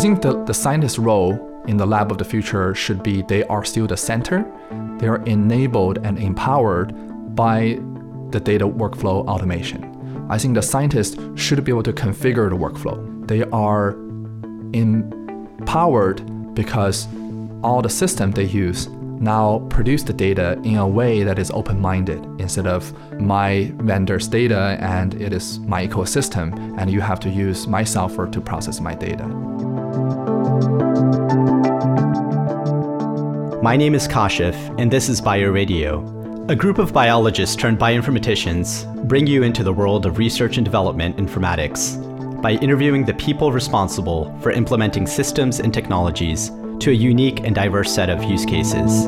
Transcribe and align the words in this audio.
think 0.00 0.22
the, 0.22 0.42
the 0.44 0.54
scientist's 0.54 0.98
role 0.98 1.62
in 1.66 1.76
the 1.76 1.84
lab 1.84 2.10
of 2.10 2.16
the 2.16 2.24
future 2.24 2.74
should 2.74 3.02
be 3.02 3.20
they 3.20 3.44
are 3.44 3.64
still 3.64 3.86
the 3.86 3.98
center. 3.98 4.50
They 4.98 5.06
are 5.06 5.22
enabled 5.26 5.98
and 5.98 6.18
empowered 6.18 6.94
by 7.36 7.78
the 8.30 8.40
data 8.40 8.66
workflow 8.66 9.26
automation. 9.26 10.26
I 10.30 10.38
think 10.38 10.54
the 10.54 10.62
scientists 10.62 11.18
should 11.34 11.62
be 11.64 11.70
able 11.70 11.82
to 11.82 11.92
configure 11.92 12.48
the 12.48 12.56
workflow. 12.56 13.28
They 13.28 13.42
are 13.50 13.90
empowered 14.72 16.54
because 16.54 17.06
all 17.62 17.82
the 17.82 17.90
system 17.90 18.30
they 18.30 18.44
use 18.44 18.88
now 18.88 19.58
produce 19.68 20.02
the 20.02 20.14
data 20.14 20.58
in 20.64 20.78
a 20.78 20.88
way 20.88 21.24
that 21.24 21.38
is 21.38 21.50
open-minded 21.50 22.24
instead 22.40 22.66
of 22.66 22.90
my 23.20 23.70
vendor's 23.76 24.28
data 24.28 24.78
and 24.80 25.12
it 25.20 25.34
is 25.34 25.58
my 25.58 25.86
ecosystem 25.86 26.74
and 26.78 26.90
you 26.90 27.02
have 27.02 27.20
to 27.20 27.28
use 27.28 27.66
my 27.66 27.84
software 27.84 28.28
to 28.28 28.40
process 28.40 28.80
my 28.80 28.94
data. 28.94 29.24
My 33.70 33.76
name 33.76 33.94
is 33.94 34.08
Kashif, 34.08 34.56
and 34.80 34.90
this 34.90 35.08
is 35.08 35.20
BioRadio. 35.20 36.50
A 36.50 36.56
group 36.56 36.78
of 36.78 36.92
biologists 36.92 37.54
turned 37.54 37.78
bioinformaticians 37.78 39.06
bring 39.06 39.28
you 39.28 39.44
into 39.44 39.62
the 39.62 39.72
world 39.72 40.06
of 40.06 40.18
research 40.18 40.56
and 40.56 40.64
development 40.64 41.18
informatics 41.18 41.94
by 42.42 42.54
interviewing 42.54 43.04
the 43.04 43.14
people 43.14 43.52
responsible 43.52 44.36
for 44.40 44.50
implementing 44.50 45.06
systems 45.06 45.60
and 45.60 45.72
technologies 45.72 46.50
to 46.80 46.90
a 46.90 46.94
unique 46.94 47.44
and 47.44 47.54
diverse 47.54 47.94
set 47.94 48.10
of 48.10 48.24
use 48.24 48.44
cases. 48.44 49.04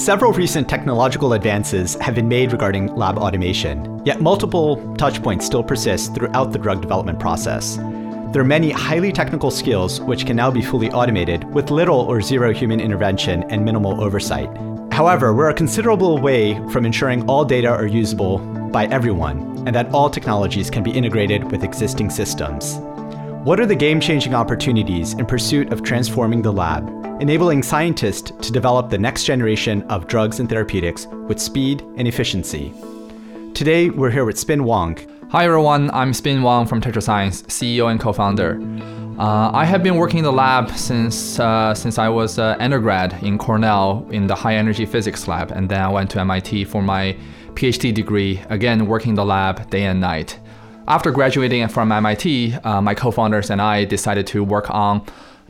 Several 0.00 0.32
recent 0.32 0.68
technological 0.68 1.32
advances 1.32 1.96
have 1.96 2.14
been 2.14 2.28
made 2.28 2.52
regarding 2.52 2.94
lab 2.94 3.18
automation, 3.18 4.00
yet 4.06 4.20
multiple 4.20 4.76
touchpoints 4.96 5.42
still 5.42 5.64
persist 5.64 6.14
throughout 6.14 6.52
the 6.52 6.58
drug 6.60 6.80
development 6.80 7.18
process. 7.18 7.80
There 8.36 8.42
are 8.42 8.44
many 8.44 8.70
highly 8.70 9.12
technical 9.12 9.50
skills 9.50 9.98
which 10.02 10.26
can 10.26 10.36
now 10.36 10.50
be 10.50 10.60
fully 10.60 10.90
automated 10.90 11.42
with 11.54 11.70
little 11.70 12.00
or 12.00 12.20
zero 12.20 12.52
human 12.52 12.80
intervention 12.80 13.44
and 13.44 13.64
minimal 13.64 13.98
oversight. 14.04 14.50
However, 14.92 15.32
we're 15.32 15.48
a 15.48 15.54
considerable 15.54 16.18
way 16.18 16.56
from 16.68 16.84
ensuring 16.84 17.26
all 17.30 17.46
data 17.46 17.68
are 17.68 17.86
usable 17.86 18.36
by 18.70 18.88
everyone 18.88 19.38
and 19.66 19.74
that 19.74 19.90
all 19.94 20.10
technologies 20.10 20.68
can 20.68 20.82
be 20.82 20.90
integrated 20.90 21.50
with 21.50 21.64
existing 21.64 22.10
systems. 22.10 22.76
What 23.46 23.58
are 23.58 23.64
the 23.64 23.74
game 23.74 24.00
changing 24.00 24.34
opportunities 24.34 25.14
in 25.14 25.24
pursuit 25.24 25.72
of 25.72 25.82
transforming 25.82 26.42
the 26.42 26.52
lab, 26.52 26.86
enabling 27.22 27.62
scientists 27.62 28.32
to 28.32 28.52
develop 28.52 28.90
the 28.90 28.98
next 28.98 29.24
generation 29.24 29.82
of 29.84 30.08
drugs 30.08 30.40
and 30.40 30.48
therapeutics 30.50 31.06
with 31.26 31.40
speed 31.40 31.80
and 31.96 32.06
efficiency? 32.06 32.74
Today, 33.56 33.88
we're 33.88 34.10
here 34.10 34.26
with 34.26 34.38
Spin 34.38 34.64
Wang, 34.64 34.98
Hi 35.30 35.46
everyone, 35.46 35.90
I'm 35.92 36.12
Spin 36.12 36.42
Wang 36.42 36.66
from 36.66 36.82
TetraScience, 36.82 37.44
CEO 37.44 37.90
and 37.90 37.98
co-founder. 37.98 38.60
Uh, 39.18 39.50
I 39.50 39.64
have 39.64 39.82
been 39.82 39.96
working 39.96 40.18
in 40.18 40.24
the 40.24 40.30
lab 40.30 40.70
since 40.72 41.40
uh, 41.40 41.72
since 41.72 41.98
I 41.98 42.10
was 42.10 42.38
uh, 42.38 42.56
undergrad 42.60 43.14
in 43.22 43.38
Cornell 43.38 44.06
in 44.10 44.26
the 44.26 44.34
high 44.34 44.56
energy 44.56 44.84
physics 44.84 45.26
lab, 45.26 45.52
and 45.52 45.70
then 45.70 45.80
I 45.80 45.88
went 45.88 46.10
to 46.10 46.20
MIT 46.20 46.66
for 46.66 46.82
my 46.82 47.16
PhD 47.54 47.94
degree. 47.94 48.42
Again, 48.50 48.86
working 48.86 49.12
in 49.12 49.14
the 49.14 49.24
lab 49.24 49.70
day 49.70 49.86
and 49.86 50.02
night. 50.02 50.38
After 50.86 51.10
graduating 51.10 51.66
from 51.68 51.90
MIT, 51.90 52.52
uh, 52.62 52.82
my 52.82 52.94
co-founders 52.94 53.48
and 53.48 53.62
I 53.62 53.86
decided 53.86 54.26
to 54.26 54.44
work 54.44 54.70
on 54.70 55.02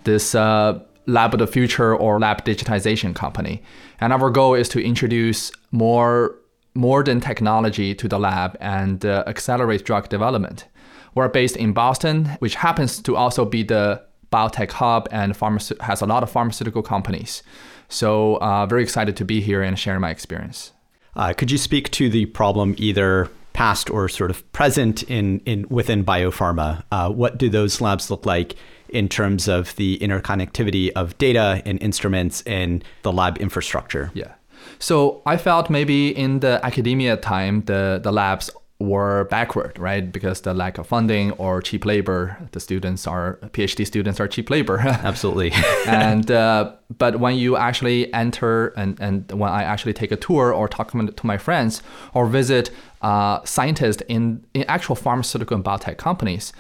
this 0.05 0.37
uh, 0.37 0.79
lab 1.07 1.35
of 1.35 1.41
the 1.41 1.49
future 1.49 1.97
or 1.97 2.21
lab 2.21 2.45
digitization 2.45 3.17
company, 3.17 3.65
and 3.99 4.13
our 4.13 4.31
goal 4.31 4.55
is 4.55 4.69
to 4.69 4.81
introduce 4.81 5.51
more 5.73 6.37
modern 6.77 7.21
technology 7.21 7.95
to 7.95 8.09
the 8.09 8.19
lab 8.19 8.57
and 8.61 9.05
uh, 9.05 9.25
accelerate 9.27 9.85
drug 9.85 10.09
development. 10.09 10.67
We're 11.15 11.29
based 11.29 11.57
in 11.57 11.73
Boston, 11.73 12.27
which 12.41 12.57
happens 12.57 13.01
to 13.03 13.17
also 13.17 13.45
be 13.45 13.63
the 13.63 14.03
biotech 14.31 14.71
hub 14.71 15.09
and 15.11 15.35
pharmace- 15.35 15.81
has 15.81 16.03
a 16.03 16.07
lot 16.07 16.23
of 16.23 16.31
pharmaceutical 16.31 16.83
companies. 16.83 17.43
So, 17.89 18.37
uh, 18.37 18.67
very 18.67 18.83
excited 18.83 19.17
to 19.17 19.25
be 19.25 19.41
here 19.41 19.63
and 19.63 19.79
share 19.79 19.99
my 19.99 20.11
experience. 20.11 20.73
Uh, 21.15 21.33
could 21.33 21.51
you 21.51 21.59
speak 21.59 21.91
to 21.93 22.11
the 22.11 22.27
problem 22.27 22.75
either 22.77 23.31
past 23.55 23.89
or 23.89 24.09
sort 24.09 24.31
of 24.31 24.53
present 24.53 25.03
in, 25.05 25.41
in 25.41 25.67
within 25.71 26.05
biopharma? 26.05 26.85
Uh, 26.93 27.11
what 27.11 27.39
do 27.39 27.49
those 27.49 27.81
labs 27.81 28.11
look 28.11 28.27
like 28.27 28.55
in 28.91 29.09
terms 29.09 29.49
of 29.49 29.75
the 29.77 29.99
interconnectivity 29.99 30.91
of 30.95 31.17
data 31.17 31.63
and 31.65 31.83
instruments 31.83 32.43
and 32.43 32.85
the 33.03 33.13
lab 33.13 33.39
infrastructure? 33.39 34.11
Yeah. 34.13 34.35
So 34.79 35.23
I 35.27 35.37
felt 35.37 35.71
maybe 35.71 36.17
in 36.17 36.41
the 36.41 36.61
academia 36.65 37.17
time, 37.17 37.63
the, 37.65 38.01
the 38.03 38.13
labs 38.13 38.51
were 38.79 39.25
backward, 39.31 39.79
right? 39.79 40.13
Because 40.13 40.43
the 40.43 40.53
lack 40.53 40.77
of 40.77 40.87
funding 40.87 41.33
or 41.33 41.63
cheap 41.63 41.87
labor, 41.87 42.37
the 42.53 42.61
students 42.61 43.07
are 43.07 43.39
PhD 43.45 43.87
students 43.87 44.21
are 44.21 44.29
cheap 44.29 44.51
labor. 44.51 44.79
Absolutely. 44.81 45.53
and 45.87 46.31
uh, 46.31 46.73
but 46.99 47.19
when 47.19 47.37
you 47.37 47.57
actually 47.57 48.13
enter 48.13 48.69
and 48.77 49.01
and 49.01 49.31
when 49.33 49.51
I 49.51 49.63
actually 49.63 49.95
take 49.95 50.13
a 50.13 50.17
tour 50.17 50.53
or 50.53 50.69
talk 50.69 50.91
to 50.91 51.27
my 51.27 51.39
friends 51.39 51.83
or 52.13 52.27
visit 52.27 52.71
uh, 53.01 53.43
scientists 53.45 54.03
in 54.09 54.45
in 54.53 54.65
actual 54.65 54.95
pharmaceutical 54.95 55.55
and 55.55 55.65
biotech 55.65 55.97
companies. 55.97 56.53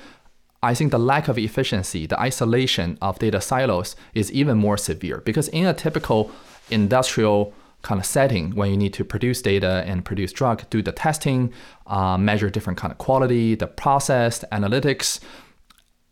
I 0.62 0.74
think 0.74 0.90
the 0.90 0.98
lack 0.98 1.28
of 1.28 1.38
efficiency, 1.38 2.06
the 2.06 2.18
isolation 2.18 2.96
of 3.02 3.18
data 3.18 3.40
silos 3.40 3.94
is 4.14 4.32
even 4.32 4.56
more 4.56 4.78
severe 4.78 5.20
because 5.24 5.48
in 5.48 5.66
a 5.66 5.74
typical 5.74 6.30
industrial 6.70 7.52
kind 7.82 8.00
of 8.00 8.06
setting 8.06 8.54
when 8.54 8.70
you 8.70 8.76
need 8.76 8.92
to 8.94 9.04
produce 9.04 9.40
data 9.42 9.84
and 9.86 10.04
produce 10.04 10.32
drug, 10.32 10.68
do 10.70 10.82
the 10.82 10.92
testing, 10.92 11.52
uh, 11.86 12.18
measure 12.18 12.50
different 12.50 12.78
kind 12.78 12.92
of 12.92 12.98
quality, 12.98 13.54
the 13.54 13.66
process, 13.66 14.38
the 14.38 14.46
analytics. 14.48 15.20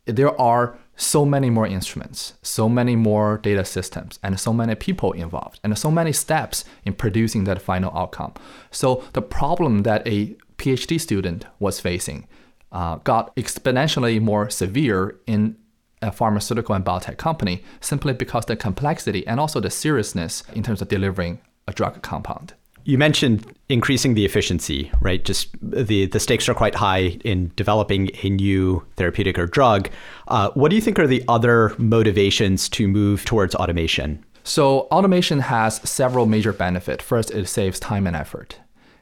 There 0.06 0.38
are 0.40 0.78
so 0.96 1.24
many 1.24 1.50
more 1.50 1.66
instruments, 1.66 2.34
so 2.42 2.68
many 2.68 2.94
more 2.94 3.38
data 3.38 3.64
systems, 3.64 4.18
and 4.22 4.38
so 4.38 4.52
many 4.52 4.74
people 4.74 5.12
involved, 5.12 5.58
and 5.64 5.76
so 5.76 5.90
many 5.90 6.12
steps 6.12 6.64
in 6.84 6.92
producing 6.92 7.44
that 7.44 7.60
final 7.60 7.96
outcome. 7.96 8.34
So 8.70 9.02
the 9.12 9.22
problem 9.22 9.82
that 9.82 10.06
a 10.06 10.36
PhD 10.58 11.00
student 11.00 11.46
was 11.58 11.80
facing 11.80 12.28
uh, 12.70 12.96
got 12.96 13.34
exponentially 13.36 14.20
more 14.20 14.50
severe 14.50 15.16
in 15.26 15.56
a 16.02 16.12
pharmaceutical 16.12 16.74
and 16.74 16.84
biotech 16.84 17.16
company 17.16 17.64
simply 17.80 18.12
because 18.12 18.44
the 18.46 18.56
complexity 18.56 19.26
and 19.26 19.40
also 19.40 19.58
the 19.60 19.70
seriousness 19.70 20.42
in 20.54 20.62
terms 20.62 20.82
of 20.82 20.88
delivering 20.88 21.40
a 21.66 21.72
drug 21.72 22.02
compound. 22.02 22.54
You 22.84 22.98
mentioned 22.98 23.46
increasing 23.70 24.12
the 24.12 24.26
efficiency, 24.26 24.92
right? 25.00 25.24
Just 25.24 25.56
the, 25.62 26.06
the 26.06 26.20
stakes 26.20 26.48
are 26.50 26.54
quite 26.54 26.74
high 26.74 27.18
in 27.24 27.50
developing 27.56 28.10
a 28.22 28.28
new 28.28 28.84
therapeutic 28.96 29.38
or 29.38 29.46
drug. 29.46 29.88
Uh, 30.28 30.50
what 30.52 30.68
do 30.68 30.76
you 30.76 30.82
think 30.82 30.98
are 30.98 31.06
the 31.06 31.24
other 31.26 31.74
motivations 31.78 32.68
to 32.70 32.86
move 32.86 33.24
towards 33.24 33.54
automation? 33.54 34.22
So, 34.46 34.80
automation 34.92 35.40
has 35.40 35.76
several 35.88 36.26
major 36.26 36.52
benefits. 36.52 37.02
First, 37.02 37.30
it 37.30 37.46
saves 37.48 37.80
time 37.80 38.06
and 38.06 38.14
effort. 38.14 38.60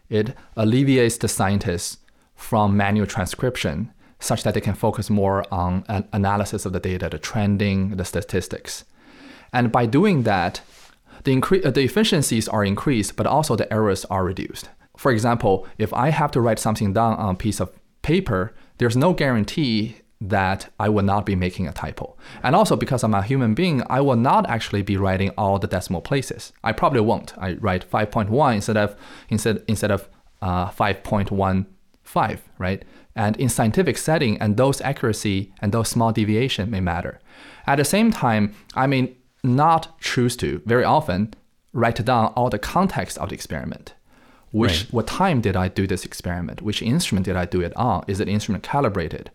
It 0.08 0.36
alleviates 0.56 1.16
the 1.16 1.26
scientists 1.26 1.98
from 2.36 2.76
manual 2.76 3.06
transcription 3.06 3.92
such 4.20 4.44
that 4.44 4.54
they 4.54 4.60
can 4.60 4.74
focus 4.74 5.10
more 5.10 5.44
on 5.52 5.84
an 5.88 6.06
analysis 6.12 6.64
of 6.64 6.72
the 6.72 6.78
data, 6.78 7.08
the 7.08 7.18
trending, 7.18 7.96
the 7.96 8.04
statistics. 8.04 8.84
And 9.52 9.72
by 9.72 9.86
doing 9.86 10.22
that, 10.22 10.60
the, 11.24 11.34
incre- 11.34 11.64
uh, 11.64 11.70
the 11.70 11.82
efficiencies 11.82 12.48
are 12.48 12.64
increased, 12.64 13.16
but 13.16 13.26
also 13.26 13.56
the 13.56 13.72
errors 13.72 14.04
are 14.06 14.24
reduced. 14.24 14.68
For 14.96 15.10
example, 15.10 15.66
if 15.78 15.92
I 15.92 16.10
have 16.10 16.30
to 16.32 16.40
write 16.40 16.58
something 16.58 16.92
down 16.92 17.14
on 17.14 17.34
a 17.34 17.38
piece 17.38 17.60
of 17.60 17.72
paper, 18.02 18.54
there's 18.78 18.96
no 18.96 19.12
guarantee 19.12 19.96
that 20.20 20.70
I 20.78 20.88
will 20.88 21.02
not 21.02 21.26
be 21.26 21.34
making 21.34 21.66
a 21.66 21.72
typo. 21.72 22.16
And 22.42 22.54
also 22.54 22.76
because 22.76 23.02
I'm 23.02 23.14
a 23.14 23.22
human 23.22 23.54
being, 23.54 23.82
I 23.88 24.00
will 24.00 24.16
not 24.16 24.48
actually 24.48 24.82
be 24.82 24.96
writing 24.96 25.30
all 25.36 25.58
the 25.58 25.66
decimal 25.66 26.00
places. 26.00 26.52
I 26.62 26.72
probably 26.72 27.00
won't. 27.00 27.36
I 27.38 27.54
write 27.54 27.90
5.1 27.90 28.54
instead 28.54 28.76
of 28.76 28.96
instead 29.28 29.64
instead 29.66 29.90
of 29.90 30.08
uh, 30.40 30.70
5.15, 30.70 32.38
right? 32.58 32.84
And 33.14 33.36
in 33.36 33.48
scientific 33.48 33.98
setting, 33.98 34.38
and 34.38 34.56
those 34.56 34.80
accuracy 34.80 35.52
and 35.60 35.72
those 35.72 35.88
small 35.88 36.12
deviation 36.12 36.70
may 36.70 36.80
matter. 36.80 37.20
At 37.66 37.76
the 37.76 37.84
same 37.84 38.10
time, 38.10 38.54
I 38.74 38.86
mean, 38.86 39.14
not 39.42 39.98
choose 40.00 40.36
to 40.36 40.62
very 40.64 40.84
often 40.84 41.34
write 41.72 42.04
down 42.04 42.26
all 42.36 42.50
the 42.50 42.58
context 42.58 43.18
of 43.18 43.30
the 43.30 43.34
experiment. 43.34 43.94
Which 44.50 44.82
right. 44.82 44.92
what 44.92 45.06
time 45.06 45.40
did 45.40 45.56
I 45.56 45.68
do 45.68 45.86
this 45.86 46.04
experiment? 46.04 46.60
Which 46.60 46.82
instrument 46.82 47.24
did 47.24 47.36
I 47.36 47.46
do 47.46 47.62
it 47.62 47.74
on? 47.74 48.04
Is 48.06 48.20
it 48.20 48.28
instrument 48.28 48.62
calibrated? 48.62 49.30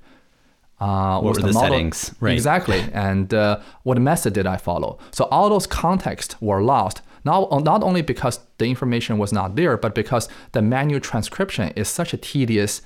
Uh, 0.80 1.20
what 1.20 1.36
were 1.36 1.42
the, 1.42 1.48
the 1.48 1.54
settings? 1.54 2.14
Right. 2.20 2.34
Exactly. 2.34 2.86
and 2.94 3.34
uh, 3.34 3.60
what 3.82 3.98
method 4.00 4.34
did 4.34 4.46
I 4.46 4.58
follow? 4.58 5.00
So 5.12 5.26
all 5.26 5.50
those 5.50 5.66
contexts 5.66 6.40
were 6.40 6.62
lost. 6.62 7.02
Not, 7.26 7.64
not 7.64 7.84
only 7.84 8.04
because 8.04 8.40
the 8.60 8.66
information 8.66 9.18
was 9.18 9.34
not 9.34 9.56
there, 9.56 9.76
but 9.76 9.96
because 9.96 10.30
the 10.52 10.62
manual 10.62 11.02
transcription 11.02 11.74
is 11.76 11.88
such 11.88 12.14
a 12.14 12.18
tedious 12.18 12.84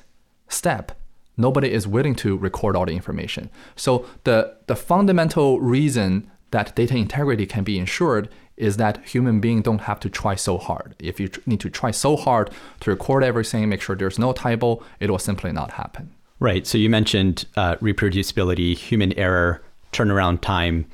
step. 0.47 0.93
Nobody 1.37 1.71
is 1.71 1.85
willing 1.85 2.15
to 2.15 2.37
record 2.37 2.75
all 2.75 2.85
the 2.85 2.93
information. 2.93 3.49
So 3.75 4.05
the, 4.23 4.55
the 4.67 4.75
fundamental 4.75 5.59
reason 5.59 6.31
that 6.51 6.75
data 6.75 6.95
integrity 6.95 7.45
can 7.45 7.63
be 7.63 7.79
ensured 7.79 8.29
is 8.57 8.77
that 8.77 9.03
human 9.05 9.39
beings 9.39 9.63
don't 9.63 9.81
have 9.81 9.99
to 10.01 10.09
try 10.09 10.35
so 10.35 10.57
hard. 10.57 10.95
If 10.99 11.19
you 11.19 11.29
need 11.45 11.59
to 11.61 11.69
try 11.69 11.91
so 11.91 12.15
hard 12.15 12.51
to 12.81 12.91
record 12.91 13.23
everything, 13.23 13.69
make 13.69 13.81
sure 13.81 13.95
there's 13.95 14.19
no 14.19 14.33
typo, 14.33 14.83
it 14.99 15.09
will 15.09 15.19
simply 15.19 15.51
not 15.51 15.71
happen. 15.71 16.13
Right. 16.39 16.67
So 16.67 16.77
you 16.77 16.89
mentioned 16.89 17.45
uh, 17.55 17.75
reproducibility, 17.77 18.75
human 18.75 19.13
error, 19.13 19.61
turnaround 19.93 20.41
time, 20.41 20.85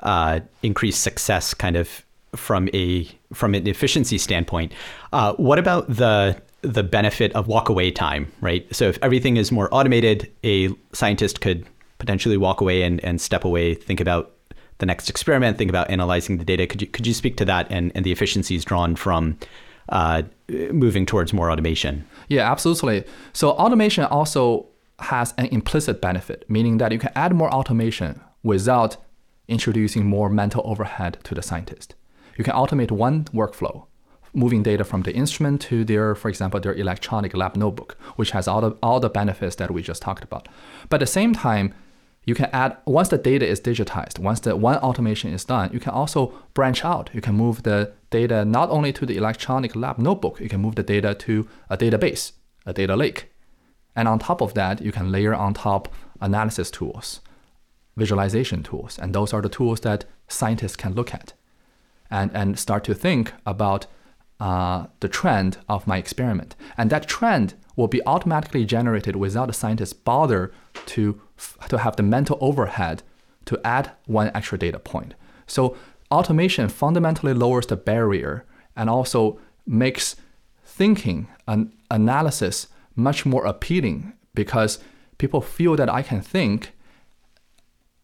uh, 0.00 0.40
increased 0.62 1.02
success, 1.02 1.54
kind 1.54 1.76
of 1.76 2.04
from 2.34 2.68
a 2.74 3.08
from 3.32 3.54
an 3.54 3.66
efficiency 3.66 4.18
standpoint. 4.18 4.72
Uh, 5.12 5.32
what 5.34 5.58
about 5.58 5.88
the 5.88 6.40
the 6.62 6.82
benefit 6.82 7.32
of 7.34 7.46
walk 7.46 7.68
away 7.68 7.90
time? 7.90 8.30
Right. 8.40 8.66
So 8.74 8.88
if 8.88 8.98
everything 9.02 9.36
is 9.36 9.50
more 9.52 9.68
automated, 9.72 10.30
a 10.44 10.70
scientist 10.92 11.40
could 11.40 11.66
potentially 11.98 12.36
walk 12.36 12.60
away 12.60 12.82
and, 12.82 13.02
and 13.04 13.20
step 13.20 13.44
away, 13.44 13.74
think 13.74 14.00
about 14.00 14.35
the 14.78 14.86
next 14.86 15.08
experiment, 15.08 15.58
think 15.58 15.70
about 15.70 15.90
analyzing 15.90 16.38
the 16.38 16.44
data. 16.44 16.66
Could 16.66 16.82
you 16.82 16.88
could 16.88 17.06
you 17.06 17.14
speak 17.14 17.36
to 17.38 17.44
that 17.46 17.66
and, 17.70 17.92
and 17.94 18.04
the 18.04 18.12
efficiencies 18.12 18.64
drawn 18.64 18.96
from 18.96 19.38
uh, 19.88 20.22
moving 20.48 21.06
towards 21.06 21.32
more 21.32 21.50
automation? 21.50 22.04
Yeah, 22.28 22.50
absolutely. 22.50 23.04
So 23.32 23.50
automation 23.52 24.04
also 24.04 24.66
has 24.98 25.34
an 25.38 25.46
implicit 25.46 26.00
benefit, 26.00 26.44
meaning 26.48 26.78
that 26.78 26.92
you 26.92 26.98
can 26.98 27.12
add 27.14 27.34
more 27.34 27.52
automation 27.52 28.20
without 28.42 28.96
introducing 29.48 30.06
more 30.06 30.28
mental 30.28 30.62
overhead 30.64 31.18
to 31.24 31.34
the 31.34 31.42
scientist. 31.42 31.94
You 32.36 32.44
can 32.44 32.54
automate 32.54 32.90
one 32.90 33.24
workflow, 33.26 33.86
moving 34.34 34.62
data 34.62 34.84
from 34.84 35.02
the 35.02 35.14
instrument 35.14 35.60
to 35.62 35.84
their, 35.84 36.14
for 36.14 36.28
example, 36.28 36.60
their 36.60 36.74
electronic 36.74 37.34
lab 37.36 37.56
notebook, 37.56 37.96
which 38.16 38.32
has 38.32 38.48
all 38.48 38.60
the, 38.60 38.70
all 38.82 39.00
the 39.00 39.08
benefits 39.08 39.56
that 39.56 39.70
we 39.70 39.82
just 39.82 40.02
talked 40.02 40.24
about. 40.24 40.48
But 40.88 40.96
at 40.96 41.06
the 41.06 41.12
same 41.12 41.32
time, 41.32 41.74
you 42.26 42.34
can 42.34 42.50
add 42.52 42.76
once 42.84 43.08
the 43.08 43.18
data 43.18 43.46
is 43.46 43.60
digitized 43.60 44.18
once 44.18 44.40
the 44.40 44.54
one 44.54 44.76
automation 44.78 45.32
is 45.32 45.44
done 45.44 45.70
you 45.72 45.80
can 45.80 45.92
also 45.92 46.34
branch 46.52 46.84
out. 46.84 47.08
You 47.14 47.20
can 47.20 47.34
move 47.34 47.62
the 47.62 47.92
data 48.10 48.44
not 48.44 48.68
only 48.70 48.92
to 48.92 49.06
the 49.06 49.16
electronic 49.16 49.74
lab 49.74 49.98
notebook 49.98 50.40
you 50.40 50.48
can 50.48 50.60
move 50.60 50.74
the 50.74 50.82
data 50.82 51.14
to 51.14 51.48
a 51.70 51.76
database 51.78 52.32
a 52.66 52.72
data 52.72 52.96
lake. 52.96 53.32
And 53.94 54.08
on 54.08 54.18
top 54.18 54.42
of 54.42 54.52
that 54.54 54.82
you 54.82 54.92
can 54.92 55.10
layer 55.10 55.34
on 55.34 55.54
top 55.54 55.88
analysis 56.20 56.70
tools 56.70 57.20
visualization 57.96 58.62
tools 58.62 58.98
and 58.98 59.14
those 59.14 59.32
are 59.32 59.40
the 59.40 59.48
tools 59.48 59.80
that 59.80 60.04
scientists 60.28 60.76
can 60.76 60.92
look 60.94 61.14
at 61.14 61.32
and, 62.10 62.30
and 62.34 62.58
start 62.58 62.84
to 62.84 62.94
think 62.94 63.32
about 63.46 63.86
uh, 64.38 64.86
the 65.00 65.08
trend 65.08 65.58
of 65.68 65.86
my 65.86 65.96
experiment. 65.96 66.54
And 66.76 66.90
that 66.90 67.08
trend 67.08 67.54
will 67.74 67.88
be 67.88 68.04
automatically 68.06 68.64
generated 68.64 69.16
without 69.16 69.46
the 69.46 69.52
scientist 69.52 70.04
bother 70.04 70.52
to 70.86 71.20
to 71.68 71.78
have 71.78 71.96
the 71.96 72.02
mental 72.02 72.38
overhead 72.40 73.02
to 73.44 73.60
add 73.64 73.92
one 74.06 74.30
extra 74.34 74.58
data 74.58 74.78
point. 74.78 75.14
So 75.46 75.76
automation 76.10 76.68
fundamentally 76.68 77.34
lowers 77.34 77.66
the 77.66 77.76
barrier 77.76 78.44
and 78.76 78.90
also 78.90 79.38
makes 79.66 80.16
thinking 80.64 81.28
and 81.46 81.72
analysis 81.90 82.68
much 82.94 83.24
more 83.24 83.46
appealing 83.46 84.12
because 84.34 84.78
people 85.18 85.40
feel 85.40 85.76
that 85.76 85.88
I 85.88 86.02
can 86.02 86.20
think 86.20 86.72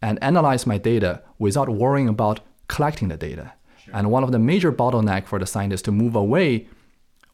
and 0.01 0.23
analyze 0.23 0.67
my 0.67 0.79
data 0.79 1.23
without 1.39 1.69
worrying 1.69 2.09
about 2.09 2.41
collecting 2.69 3.09
the 3.09 3.17
data. 3.17 3.53
Sure. 3.85 3.95
And 3.97 4.11
one 4.11 4.25
of 4.25 4.33
the 4.33 4.39
major 4.39 4.73
bottleneck 4.73 5.27
for 5.27 5.39
the 5.39 5.47
scientists 5.47 5.83
to 5.83 5.93
move 5.93 6.17
away 6.17 6.69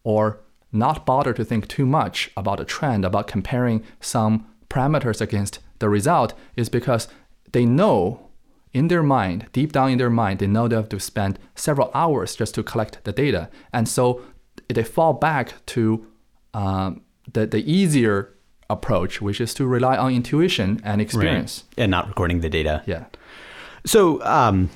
or 0.03 0.41
not 0.73 1.06
bother 1.06 1.33
to 1.33 1.45
think 1.45 1.69
too 1.69 1.87
much 1.87 2.31
about 2.37 2.61
a 2.61 2.65
trend, 2.65 3.05
about 3.05 3.27
comparing 3.27 3.83
some 4.00 4.47
parameters 4.69 5.20
against 5.20 5.61
the 5.79 5.88
result 5.88 6.35
is 6.56 6.69
because 6.69 7.09
they 7.53 7.65
know 7.65 8.29
in 8.73 8.88
their 8.88 9.03
mind, 9.03 9.47
deep 9.53 9.73
down 9.73 9.91
in 9.91 9.99
their 9.99 10.11
mind, 10.11 10.41
they 10.41 10.47
know 10.47 10.69
they 10.69 10.76
have 10.76 10.88
to 10.91 11.00
spend 11.00 11.38
several 11.55 11.91
hours 11.94 12.37
just 12.37 12.55
to 12.55 12.62
collect 12.62 13.03
the 13.05 13.12
data. 13.12 13.49
And 13.73 13.88
so 13.88 14.23
they 14.69 14.85
fall 14.85 15.15
back 15.15 15.55
to 15.67 16.06
um, 16.53 17.00
the, 17.32 17.47
the 17.47 17.70
easier 17.70 18.35
approach, 18.69 19.23
which 19.23 19.41
is 19.41 19.55
to 19.55 19.67
rely 19.67 19.97
on 19.97 20.12
intuition 20.12 20.81
and 20.85 21.00
experience. 21.00 21.64
Right. 21.76 21.85
And 21.85 21.91
not 21.91 22.09
recording 22.09 22.41
the 22.41 22.50
data. 22.50 22.82
Yeah. 22.87 23.06
So, 23.87 24.23
um, 24.25 24.69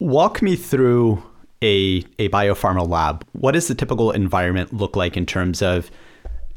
walk 0.00 0.42
me 0.42 0.56
through 0.56 1.22
a, 1.62 2.04
a 2.18 2.28
biopharma 2.30 2.88
lab. 2.88 3.24
What 3.32 3.52
does 3.52 3.68
the 3.68 3.74
typical 3.74 4.10
environment 4.10 4.72
look 4.72 4.96
like 4.96 5.16
in 5.16 5.26
terms 5.26 5.62
of, 5.62 5.90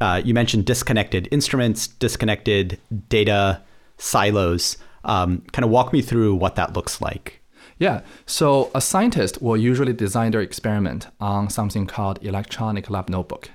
uh, 0.04 0.20
you 0.22 0.34
mentioned 0.34 0.66
disconnected 0.66 1.26
instruments, 1.30 1.86
disconnected 1.86 2.78
data, 3.08 3.62
silos. 3.96 4.76
Um, 5.02 5.42
kind 5.52 5.64
of 5.64 5.70
walk 5.70 5.94
me 5.94 6.02
through 6.02 6.34
what 6.34 6.56
that 6.56 6.74
looks 6.76 7.00
like. 7.00 7.40
Yeah, 7.78 8.02
so 8.26 8.70
a 8.74 8.82
scientist 8.82 9.40
will 9.40 9.56
usually 9.56 9.94
design 9.94 10.32
their 10.32 10.42
experiment 10.42 11.06
on 11.20 11.48
something 11.48 11.86
called 11.86 12.18
electronic 12.20 12.90
lab 12.90 13.08
notebook. 13.08 13.50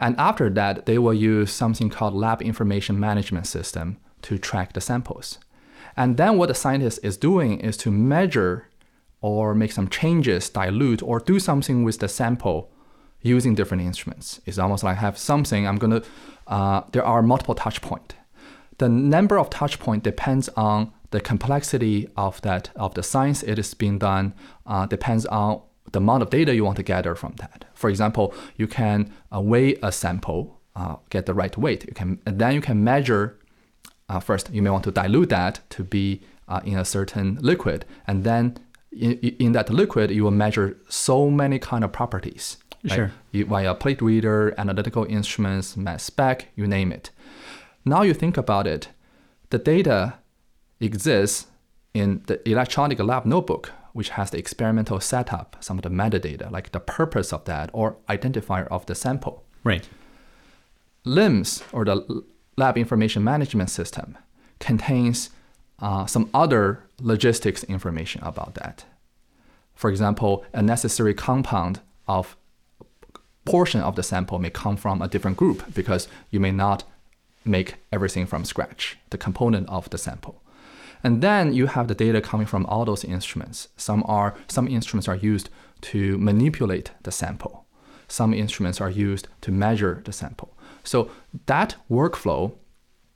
And 0.00 0.18
after 0.18 0.48
that, 0.48 0.86
they 0.86 0.98
will 0.98 1.12
use 1.12 1.52
something 1.52 1.90
called 1.90 2.14
lab 2.14 2.40
information 2.40 2.98
management 2.98 3.46
system 3.46 3.98
to 4.22 4.38
track 4.38 4.72
the 4.72 4.80
samples. 4.80 5.38
And 5.98 6.16
then 6.16 6.38
what 6.38 6.48
the 6.48 6.54
scientist 6.54 7.00
is 7.02 7.18
doing 7.18 7.60
is 7.60 7.76
to 7.78 7.90
measure 7.90 8.68
or 9.20 9.54
make 9.54 9.72
some 9.72 9.88
changes, 9.88 10.48
dilute, 10.48 11.02
or 11.02 11.20
do 11.20 11.38
something 11.38 11.84
with 11.84 11.98
the 11.98 12.08
sample 12.08 12.70
using 13.22 13.54
different 13.54 13.82
instruments. 13.82 14.40
It's 14.46 14.58
almost 14.58 14.84
like 14.84 14.96
I 14.96 15.00
have 15.00 15.18
something, 15.18 15.66
I'm 15.66 15.76
gonna, 15.76 16.02
uh, 16.46 16.82
there 16.92 17.04
are 17.04 17.22
multiple 17.22 17.54
touch 17.54 17.80
points 17.80 18.14
the 18.78 18.88
number 18.88 19.38
of 19.38 19.50
touch 19.50 19.78
point 19.78 20.02
depends 20.02 20.48
on 20.50 20.92
the 21.10 21.20
complexity 21.20 22.08
of 22.16 22.40
that 22.42 22.70
of 22.76 22.94
the 22.94 23.02
science 23.02 23.42
it 23.42 23.58
is 23.58 23.74
being 23.74 23.98
done 23.98 24.34
uh, 24.66 24.86
depends 24.86 25.26
on 25.26 25.60
the 25.92 25.98
amount 25.98 26.22
of 26.22 26.30
data 26.30 26.54
you 26.54 26.64
want 26.64 26.76
to 26.76 26.82
gather 26.82 27.14
from 27.14 27.34
that. 27.38 27.64
For 27.72 27.88
example, 27.88 28.34
you 28.56 28.66
can 28.66 29.10
uh, 29.34 29.40
weigh 29.40 29.76
a 29.82 29.90
sample, 29.90 30.60
uh, 30.76 30.96
get 31.08 31.24
the 31.24 31.32
right 31.32 31.56
weight. 31.56 31.86
You 31.86 31.94
can 31.94 32.20
then 32.24 32.54
you 32.54 32.60
can 32.60 32.84
measure. 32.84 33.38
Uh, 34.10 34.20
first, 34.20 34.50
you 34.52 34.62
may 34.62 34.70
want 34.70 34.84
to 34.84 34.90
dilute 34.90 35.28
that 35.30 35.60
to 35.70 35.84
be 35.84 36.22
uh, 36.46 36.60
in 36.64 36.78
a 36.78 36.84
certain 36.84 37.38
liquid, 37.40 37.84
and 38.06 38.24
then 38.24 38.58
in, 38.92 39.12
in 39.18 39.52
that 39.52 39.70
liquid 39.70 40.10
you 40.10 40.24
will 40.24 40.30
measure 40.30 40.76
so 40.88 41.30
many 41.30 41.58
kind 41.58 41.84
of 41.84 41.92
properties. 41.92 42.58
Sure. 42.86 43.12
Right? 43.32 43.46
Via 43.46 43.74
plate 43.74 44.00
reader, 44.00 44.54
analytical 44.56 45.04
instruments, 45.04 45.76
mass 45.76 46.04
spec, 46.04 46.48
you 46.54 46.66
name 46.66 46.92
it. 46.92 47.10
Now 47.84 48.02
you 48.02 48.14
think 48.14 48.36
about 48.36 48.66
it, 48.66 48.88
the 49.50 49.58
data 49.58 50.18
exists 50.80 51.46
in 51.94 52.22
the 52.26 52.46
electronic 52.48 52.98
lab 53.00 53.24
notebook, 53.24 53.72
which 53.92 54.10
has 54.10 54.30
the 54.30 54.38
experimental 54.38 55.00
setup, 55.00 55.56
some 55.60 55.78
of 55.78 55.82
the 55.82 55.90
metadata, 55.90 56.50
like 56.50 56.70
the 56.72 56.80
purpose 56.80 57.32
of 57.32 57.44
that 57.46 57.70
or 57.72 57.96
identifier 58.08 58.68
of 58.68 58.86
the 58.86 58.94
sample. 58.94 59.44
Right. 59.64 59.88
LIMS, 61.04 61.64
or 61.72 61.84
the 61.84 62.24
Lab 62.56 62.76
Information 62.76 63.24
Management 63.24 63.70
System, 63.70 64.18
contains 64.60 65.30
uh, 65.80 66.06
some 66.06 66.28
other 66.34 66.84
logistics 67.00 67.64
information 67.64 68.22
about 68.22 68.54
that. 68.54 68.84
For 69.74 69.90
example, 69.90 70.44
a 70.52 70.62
necessary 70.62 71.14
compound 71.14 71.80
of 72.06 72.36
portion 73.48 73.80
of 73.80 73.96
the 73.96 74.02
sample 74.02 74.38
may 74.38 74.50
come 74.50 74.76
from 74.76 75.02
a 75.02 75.08
different 75.08 75.36
group 75.36 75.74
because 75.74 76.08
you 76.30 76.40
may 76.40 76.52
not 76.52 76.84
make 77.44 77.76
everything 77.92 78.26
from 78.26 78.44
scratch, 78.44 78.98
the 79.10 79.18
component 79.18 79.68
of 79.68 79.88
the 79.90 79.98
sample. 79.98 80.42
And 81.02 81.22
then 81.22 81.52
you 81.52 81.66
have 81.66 81.88
the 81.88 81.94
data 81.94 82.20
coming 82.20 82.46
from 82.46 82.66
all 82.66 82.84
those 82.84 83.04
instruments. 83.04 83.68
Some 83.76 84.02
are 84.06 84.34
some 84.48 84.68
instruments 84.68 85.08
are 85.08 85.16
used 85.16 85.48
to 85.92 86.18
manipulate 86.18 86.90
the 87.04 87.12
sample. 87.12 87.64
Some 88.08 88.34
instruments 88.34 88.80
are 88.80 88.90
used 88.90 89.28
to 89.42 89.52
measure 89.52 90.02
the 90.04 90.12
sample. 90.12 90.56
So 90.82 91.10
that 91.46 91.76
workflow 91.90 92.52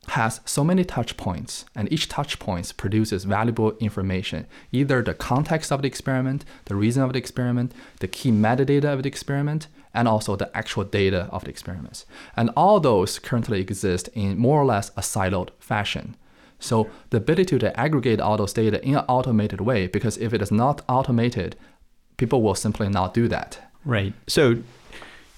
has 0.09 0.41
so 0.45 0.65
many 0.65 0.85
touch 0.85 1.17
points, 1.17 1.65
and 1.75 1.91
each 1.93 2.09
touch 2.09 2.39
point 2.39 2.77
produces 2.77 3.25
valuable 3.25 3.77
information, 3.79 4.47
either 4.73 5.01
the 5.01 5.15
context 5.15 5.71
of 5.73 5.83
the 5.83 5.89
experiment, 5.89 6.45
the 6.65 6.75
reason 6.75 7.03
of 7.03 7.13
the 7.13 7.19
experiment, 7.19 7.73
the 8.01 8.09
key 8.09 8.33
metadata 8.33 8.93
of 8.93 9.03
the 9.03 9.09
experiment, 9.09 9.69
and 9.95 10.09
also 10.09 10.37
the 10.37 10.55
actual 10.57 10.85
data 10.85 11.29
of 11.31 11.45
the 11.45 11.51
experiments. 11.51 12.07
And 12.37 12.51
all 12.57 12.81
those 12.81 13.19
currently 13.19 13.61
exist 13.61 14.09
in 14.15 14.39
more 14.39 14.61
or 14.61 14.65
less 14.65 14.91
a 14.91 15.01
siloed 15.01 15.51
fashion. 15.59 16.17
So 16.59 16.89
the 17.11 17.17
ability 17.17 17.59
to 17.59 17.79
aggregate 17.79 18.21
all 18.21 18.37
those 18.37 18.53
data 18.53 18.83
in 18.85 18.95
an 18.95 19.05
automated 19.09 19.61
way, 19.61 19.89
because 19.89 20.17
if 20.19 20.33
it 20.33 20.41
is 20.41 20.53
not 20.53 20.83
automated, 20.89 21.57
people 22.17 22.41
will 22.41 22.55
simply 22.55 22.89
not 22.89 23.15
do 23.15 23.27
that. 23.29 23.59
Right. 23.85 24.15
So 24.29 24.63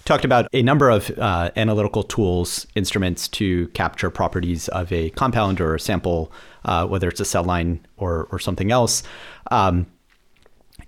talked 0.05 0.27
about 0.27 0.49
a 0.53 0.63
number 0.63 0.91
of 0.91 1.11
uh, 1.19 1.51
analytical 1.57 2.03
tools, 2.03 2.67
instruments 2.75 3.27
to 3.29 3.69
capture 3.69 4.11
properties 4.11 4.69
of 4.69 4.93
a 4.93 5.11
compound 5.11 5.61
or 5.61 5.75
a 5.75 5.81
sample, 5.81 6.31
uh, 6.67 6.87
whether 6.87 7.09
it's 7.09 7.21
a 7.21 7.25
cell 7.25 7.45
line 7.45 7.87
or, 7.97 8.29
or 8.31 8.39
something 8.39 8.71
else. 8.71 9.03
Um, 9.51 9.87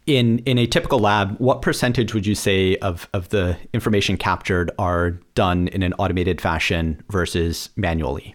in 0.06 0.38
in 0.40 0.58
a 0.58 0.66
typical 0.66 1.00
lab, 1.00 1.36
what 1.38 1.62
percentage 1.62 2.14
would 2.14 2.26
you 2.26 2.34
say 2.34 2.76
of, 2.76 3.08
of 3.12 3.28
the 3.30 3.56
information 3.74 4.16
captured 4.16 4.70
are 4.78 5.10
done 5.34 5.68
in 5.68 5.82
an 5.82 5.92
automated 5.94 6.40
fashion 6.40 7.02
versus 7.10 7.70
manually? 7.76 8.34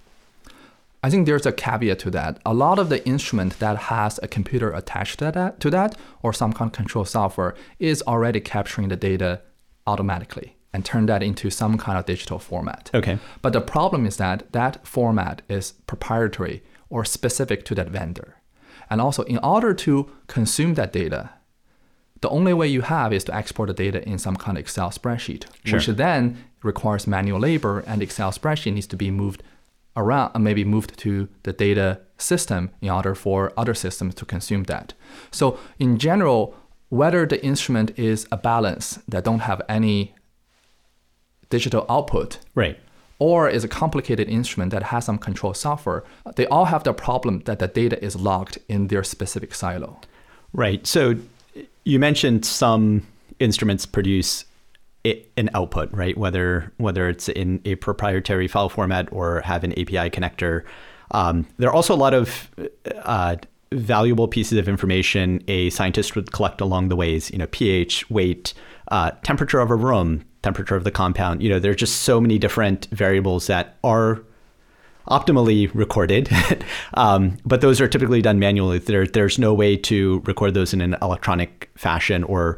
I 1.04 1.10
think 1.10 1.26
there's 1.26 1.48
a 1.48 1.52
caveat 1.52 1.98
to 2.00 2.12
that. 2.12 2.40
A 2.46 2.54
lot 2.54 2.78
of 2.78 2.90
the 2.90 3.04
instrument 3.08 3.58
that 3.58 3.78
has 3.78 4.20
a 4.22 4.28
computer 4.28 4.72
attached 4.72 5.18
to 5.20 5.32
that, 5.32 5.60
to 5.62 5.72
that 5.72 5.98
or 6.22 6.32
some 6.32 6.54
kind 6.54 6.70
of 6.70 6.74
control 6.74 7.06
software 7.06 7.56
is 7.80 8.04
already 8.04 8.40
capturing 8.40 8.90
the 8.90 8.96
data 8.96 9.42
automatically 9.88 10.56
and 10.74 10.86
turn 10.86 11.08
that 11.08 11.24
into 11.24 11.50
some 11.50 11.78
kind 11.78 11.98
of 11.98 12.06
digital 12.06 12.38
format. 12.38 12.92
Okay. 12.94 13.18
But 13.42 13.54
the 13.54 13.62
problem 13.62 14.06
is 14.06 14.18
that 14.18 14.52
that 14.54 14.86
format 14.86 15.42
is 15.50 15.72
proprietary 15.88 16.62
or 16.90 17.04
specific 17.04 17.66
to 17.66 17.76
that 17.76 17.90
vendor. 17.90 18.36
And 18.90 19.02
also, 19.02 19.24
in 19.24 19.40
order 19.40 19.74
to 19.74 20.12
consume 20.28 20.76
that 20.76 20.94
data, 20.94 21.32
the 22.22 22.30
only 22.30 22.54
way 22.54 22.68
you 22.68 22.82
have 22.82 23.12
is 23.14 23.24
to 23.26 23.36
export 23.36 23.68
the 23.68 23.74
data 23.74 24.08
in 24.08 24.18
some 24.18 24.36
kind 24.36 24.58
of 24.58 24.62
Excel 24.62 24.90
spreadsheet, 24.92 25.46
Sure. 25.64 25.78
which 25.80 25.88
then 25.88 26.38
requires 26.64 27.08
manual 27.08 27.40
labor, 27.40 27.84
and 27.88 28.02
Excel 28.02 28.32
spreadsheet 28.32 28.74
needs 28.74 28.88
to 28.88 28.96
be 28.96 29.10
moved 29.12 29.42
around, 29.98 30.32
uh, 30.36 30.40
maybe 30.40 30.64
moved 30.64 30.98
to 31.00 31.28
the 31.44 31.52
data 31.54 32.00
system 32.18 32.70
in 32.82 32.90
order 32.90 33.16
for 33.16 33.52
other 33.58 33.74
systems 33.74 34.14
to 34.16 34.26
consume 34.26 34.64
that. 34.64 34.94
So, 35.32 35.58
in 35.80 35.98
general, 35.98 36.56
whether 36.90 37.26
the 37.26 37.44
instrument 37.44 37.98
is 37.98 38.28
a 38.32 38.38
balance 38.38 39.00
that 39.08 39.24
don't 39.24 39.40
have 39.40 39.62
any 39.68 40.14
digital 41.50 41.86
output 41.90 42.38
Right. 42.56 42.78
or 43.20 43.50
is 43.50 43.64
a 43.64 43.68
complicated 43.68 44.30
instrument 44.30 44.72
that 44.72 44.84
has 44.84 45.06
some 45.06 45.18
control 45.18 45.54
software, 45.54 46.04
they 46.36 46.46
all 46.48 46.66
have 46.66 46.84
the 46.84 46.94
problem 46.94 47.42
that 47.46 47.60
the 47.60 47.68
data 47.68 48.02
is 48.04 48.16
locked 48.16 48.58
in 48.68 48.88
their 48.88 49.04
specific 49.04 49.54
silo. 49.56 50.00
Right. 50.54 50.86
So 50.86 51.16
you 51.84 52.00
mentioned 52.00 52.46
some 52.46 53.06
instruments 53.40 53.86
produce 53.86 54.46
i- 55.06 55.22
an 55.38 55.50
output, 55.54 55.92
right? 55.92 56.18
Whether 56.18 56.72
whether 56.78 57.10
it's 57.10 57.28
in 57.30 57.62
a 57.66 57.76
proprietary 57.76 58.48
file 58.48 58.70
format 58.70 59.10
or 59.12 59.42
have 59.42 59.64
an 59.64 59.72
API 59.74 60.10
connector. 60.10 60.64
Um, 61.12 61.46
there 61.58 61.70
are 61.70 61.74
also 61.74 61.94
a 61.94 61.98
lot 61.98 62.14
of 62.14 62.50
uh, 63.04 63.36
valuable 63.74 64.28
pieces 64.28 64.58
of 64.58 64.68
information 64.70 65.44
a 65.48 65.70
scientist 65.72 66.16
would 66.16 66.32
collect 66.32 66.62
along 66.62 66.90
the 66.90 66.96
ways. 66.96 67.32
You 67.32 67.38
know, 67.40 67.48
pH, 67.48 68.10
weight, 68.10 68.54
uh, 68.90 69.12
temperature 69.24 69.60
of 69.60 69.72
a 69.72 69.76
room, 69.76 70.24
temperature 70.44 70.76
of 70.76 70.84
the 70.84 70.92
compound. 70.92 71.42
You 71.44 71.50
know, 71.50 71.60
there 71.60 71.72
are 71.72 71.76
just 71.76 72.02
so 72.04 72.22
many 72.22 72.38
different 72.38 72.88
variables 72.92 73.48
that 73.48 73.78
are 73.84 74.22
optimally 75.08 75.70
recorded, 75.74 76.30
um, 76.94 77.38
but 77.46 77.62
those 77.62 77.82
are 77.82 77.88
typically 77.88 78.22
done 78.22 78.40
manually. 78.40 78.80
There, 78.80 79.06
there's 79.06 79.40
no 79.40 79.54
way 79.54 79.78
to 79.78 80.22
record 80.26 80.54
those 80.54 80.74
in 80.74 80.82
an 80.82 80.96
electronic 81.02 81.70
fashion, 81.76 82.24
or 82.24 82.58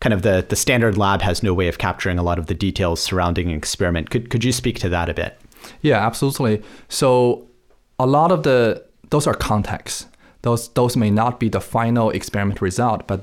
kind 0.00 0.12
of 0.12 0.22
the 0.22 0.44
the 0.48 0.56
standard 0.56 0.96
lab 0.98 1.22
has 1.22 1.42
no 1.42 1.54
way 1.54 1.68
of 1.68 1.78
capturing 1.78 2.18
a 2.18 2.22
lot 2.22 2.38
of 2.38 2.46
the 2.46 2.54
details 2.54 3.00
surrounding 3.00 3.50
an 3.50 3.56
experiment. 3.56 4.10
Could 4.10 4.30
could 4.30 4.44
you 4.44 4.52
speak 4.52 4.78
to 4.80 4.88
that 4.88 5.08
a 5.08 5.14
bit? 5.14 5.38
Yeah, 5.80 6.04
absolutely. 6.04 6.62
So 6.88 7.46
a 7.98 8.06
lot 8.06 8.32
of 8.32 8.42
the 8.42 8.84
those 9.10 9.26
are 9.26 9.34
contexts. 9.34 10.06
Those 10.42 10.68
those 10.70 10.96
may 10.96 11.10
not 11.10 11.38
be 11.38 11.48
the 11.48 11.60
final 11.60 12.10
experiment 12.10 12.60
result, 12.60 13.06
but 13.06 13.22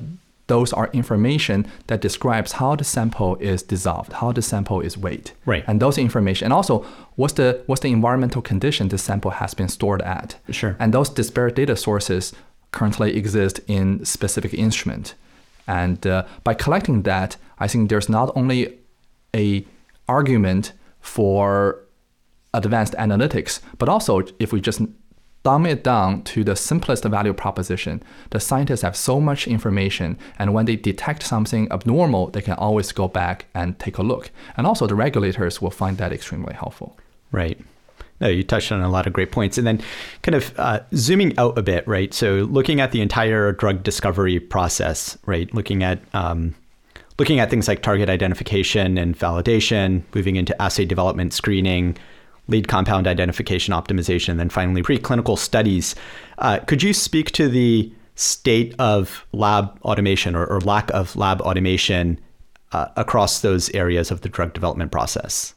those 0.49 0.73
are 0.73 0.89
information 0.91 1.65
that 1.87 2.01
describes 2.01 2.53
how 2.53 2.75
the 2.75 2.83
sample 2.83 3.37
is 3.37 3.63
dissolved, 3.63 4.11
how 4.13 4.33
the 4.33 4.41
sample 4.41 4.81
is 4.81 4.97
weighed. 4.97 5.31
Right. 5.45 5.63
And 5.67 5.79
those 5.79 5.97
information 5.97 6.45
and 6.45 6.53
also 6.53 6.85
what's 7.15 7.33
the 7.33 7.63
what's 7.67 7.81
the 7.81 7.91
environmental 7.91 8.41
condition 8.41 8.89
the 8.89 8.97
sample 8.97 9.31
has 9.31 9.53
been 9.53 9.69
stored 9.69 10.01
at. 10.01 10.35
Sure. 10.49 10.75
And 10.79 10.93
those 10.93 11.09
disparate 11.09 11.55
data 11.55 11.75
sources 11.75 12.33
currently 12.71 13.15
exist 13.15 13.61
in 13.67 14.03
specific 14.05 14.53
instrument. 14.53 15.15
And 15.67 16.05
uh, 16.05 16.25
by 16.43 16.55
collecting 16.55 17.03
that, 17.03 17.37
I 17.59 17.67
think 17.67 17.89
there's 17.89 18.09
not 18.09 18.31
only 18.35 18.79
a 19.35 19.65
argument 20.07 20.73
for 20.99 21.85
advanced 22.53 22.93
analytics, 22.93 23.61
but 23.77 23.87
also 23.87 24.23
if 24.39 24.51
we 24.51 24.59
just 24.59 24.81
dumb 25.43 25.65
it 25.65 25.83
down 25.83 26.21
to 26.23 26.43
the 26.43 26.55
simplest 26.55 27.03
value 27.03 27.33
proposition, 27.33 28.03
the 28.31 28.39
scientists 28.39 28.81
have 28.81 28.95
so 28.95 29.19
much 29.19 29.47
information, 29.47 30.17
and 30.37 30.53
when 30.53 30.65
they 30.65 30.75
detect 30.75 31.23
something 31.23 31.71
abnormal, 31.71 32.27
they 32.27 32.41
can 32.41 32.53
always 32.53 32.91
go 32.91 33.07
back 33.07 33.45
and 33.53 33.79
take 33.79 33.97
a 33.97 34.03
look. 34.03 34.31
And 34.57 34.67
also, 34.67 34.87
the 34.87 34.95
regulators 34.95 35.61
will 35.61 35.71
find 35.71 35.97
that 35.97 36.11
extremely 36.11 36.53
helpful. 36.53 36.97
Right. 37.31 37.59
No, 38.21 38.27
you 38.27 38.43
touched 38.43 38.71
on 38.71 38.81
a 38.81 38.89
lot 38.89 39.07
of 39.07 39.13
great 39.13 39.31
points. 39.31 39.57
And 39.57 39.65
then 39.65 39.81
kind 40.23 40.35
of 40.35 40.57
uh, 40.59 40.81
zooming 40.93 41.37
out 41.37 41.57
a 41.57 41.61
bit, 41.61 41.87
right? 41.87 42.13
So 42.13 42.47
looking 42.49 42.81
at 42.81 42.91
the 42.91 43.01
entire 43.01 43.53
drug 43.53 43.83
discovery 43.83 44.39
process, 44.39 45.17
right? 45.25 45.53
Looking 45.53 45.83
at 45.83 46.01
um, 46.13 46.53
looking 47.17 47.39
at 47.39 47.49
things 47.49 47.67
like 47.67 47.81
target 47.81 48.09
identification 48.09 48.97
and 48.97 49.17
validation, 49.17 50.03
moving 50.13 50.35
into 50.35 50.59
assay 50.61 50.85
development, 50.85 51.33
screening, 51.33 51.97
lead 52.49 52.67
compound 52.67 53.07
identification, 53.07 53.73
optimization, 53.73 54.29
and 54.29 54.39
then 54.39 54.49
finally 54.49 54.81
preclinical 54.81 55.37
studies. 55.37 55.95
Uh, 56.37 56.59
could 56.59 56.83
you 56.83 56.93
speak 56.93 57.31
to 57.31 57.47
the 57.47 57.91
state 58.15 58.75
of 58.79 59.25
lab 59.31 59.79
automation 59.83 60.35
or, 60.35 60.45
or 60.45 60.59
lack 60.61 60.91
of 60.91 61.15
lab 61.15 61.41
automation 61.41 62.19
uh, 62.71 62.87
across 62.95 63.41
those 63.41 63.69
areas 63.71 64.11
of 64.11 64.21
the 64.21 64.29
drug 64.29 64.53
development 64.53 64.91
process? 64.91 65.55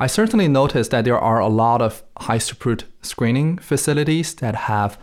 I 0.00 0.06
certainly 0.06 0.48
noticed 0.48 0.90
that 0.92 1.04
there 1.04 1.18
are 1.18 1.40
a 1.40 1.48
lot 1.48 1.82
of 1.82 2.02
high 2.18 2.38
throughput 2.38 2.84
screening 3.02 3.58
facilities 3.58 4.34
that 4.36 4.54
have 4.54 4.98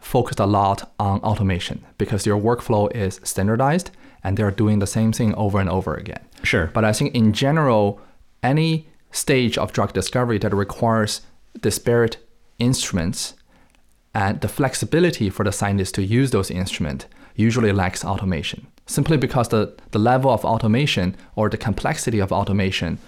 focused 0.00 0.40
a 0.40 0.46
lot 0.46 0.92
on 0.98 1.20
automation 1.20 1.84
because 1.96 2.24
their 2.24 2.36
workflow 2.36 2.94
is 2.94 3.20
standardized 3.24 3.90
and 4.22 4.36
they're 4.36 4.50
doing 4.50 4.78
the 4.78 4.86
same 4.86 5.12
thing 5.12 5.34
over 5.34 5.58
and 5.60 5.68
over 5.68 5.94
again. 5.94 6.20
Sure. 6.42 6.70
But 6.74 6.84
I 6.84 6.92
think 6.92 7.14
in 7.14 7.32
general, 7.32 8.00
any 8.42 8.87
stage 9.10 9.58
of 9.58 9.72
drug 9.72 9.92
discovery 9.92 10.38
that 10.38 10.54
requires 10.54 11.22
disparate 11.60 12.18
instruments 12.58 13.34
and 14.14 14.40
the 14.40 14.48
flexibility 14.48 15.30
for 15.30 15.44
the 15.44 15.52
scientists 15.52 15.92
to 15.92 16.02
use 16.02 16.30
those 16.30 16.50
instruments 16.50 17.06
usually 17.34 17.72
lacks 17.72 18.04
automation. 18.04 18.66
Simply 18.86 19.16
because 19.16 19.48
the, 19.48 19.76
the 19.92 19.98
level 19.98 20.30
of 20.30 20.44
automation 20.44 21.14
or 21.36 21.48
the 21.48 21.56
complexity 21.56 22.18
of 22.18 22.32
automation 22.32 22.98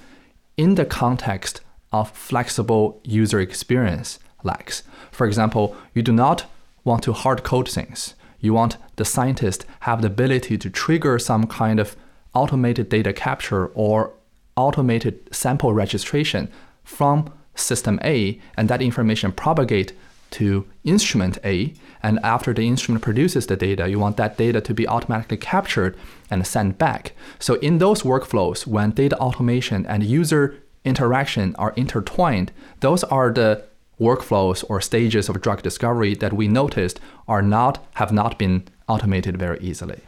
in 0.57 0.75
the 0.75 0.85
context 0.85 1.63
of 1.91 2.11
flexible 2.11 3.01
user 3.03 3.41
experience 3.41 4.19
lacks. 4.45 4.83
For 5.11 5.27
example, 5.27 5.77
you 5.95 6.03
do 6.03 6.13
not 6.13 6.45
want 6.85 7.03
to 7.05 7.13
hard 7.13 7.43
code 7.43 7.69
things. 7.69 8.15
You 8.41 8.55
want 8.55 8.77
the 8.97 9.05
scientist 9.05 9.67
have 9.81 10.03
the 10.03 10.07
ability 10.07 10.59
to 10.59 10.71
trigger 10.71 11.19
some 11.19 11.47
kind 11.47 11.81
of 11.81 11.97
automated 12.35 12.89
data 12.89 13.13
capture 13.13 13.67
or 13.75 14.13
automated 14.61 15.15
sample 15.35 15.73
registration 15.73 16.49
from 16.85 17.33
system 17.55 17.99
A 18.05 18.41
and 18.57 18.69
that 18.69 18.83
information 18.83 19.33
propagate 19.33 19.93
to 20.33 20.65
instrument 20.85 21.39
A. 21.45 21.75
And 22.03 22.19
after 22.23 22.55
the 22.55 22.67
instrument 22.67 23.03
produces 23.03 23.47
the 23.47 23.57
data 23.57 23.89
you 23.89 23.99
want 23.99 24.17
that 24.17 24.37
data 24.37 24.61
to 24.61 24.75
be 24.75 24.87
automatically 24.87 25.37
captured 25.37 25.97
and 26.31 26.47
sent 26.47 26.79
back. 26.79 27.13
So 27.39 27.55
in 27.55 27.79
those 27.79 28.03
workflows 28.03 28.67
when 28.67 28.91
data 28.93 29.17
automation 29.19 29.85
and 29.87 30.03
user 30.05 30.57
interaction 30.85 31.55
are 31.57 31.75
intertwined 31.77 32.53
those 32.81 33.05
are 33.05 33.31
the 33.31 33.63
workflows 34.01 34.65
or 34.71 34.81
stages 34.81 35.29
of 35.29 35.43
drug 35.43 35.61
discovery 35.63 36.15
that 36.15 36.33
we 36.33 36.49
noticed 36.49 36.99
are 37.29 37.43
not 37.43 37.87
have 37.95 38.13
not 38.13 38.39
been 38.39 38.67
automated 38.89 39.37
very 39.37 39.59
easily 39.61 40.01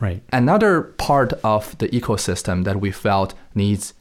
Right. 0.00 0.22
Another 0.32 0.82
part 0.82 1.32
of 1.44 1.76
the 1.78 1.88
ecosystem 1.88 2.64
that 2.64 2.80
we 2.80 2.90
felt 2.90 3.34
needs 3.54 3.94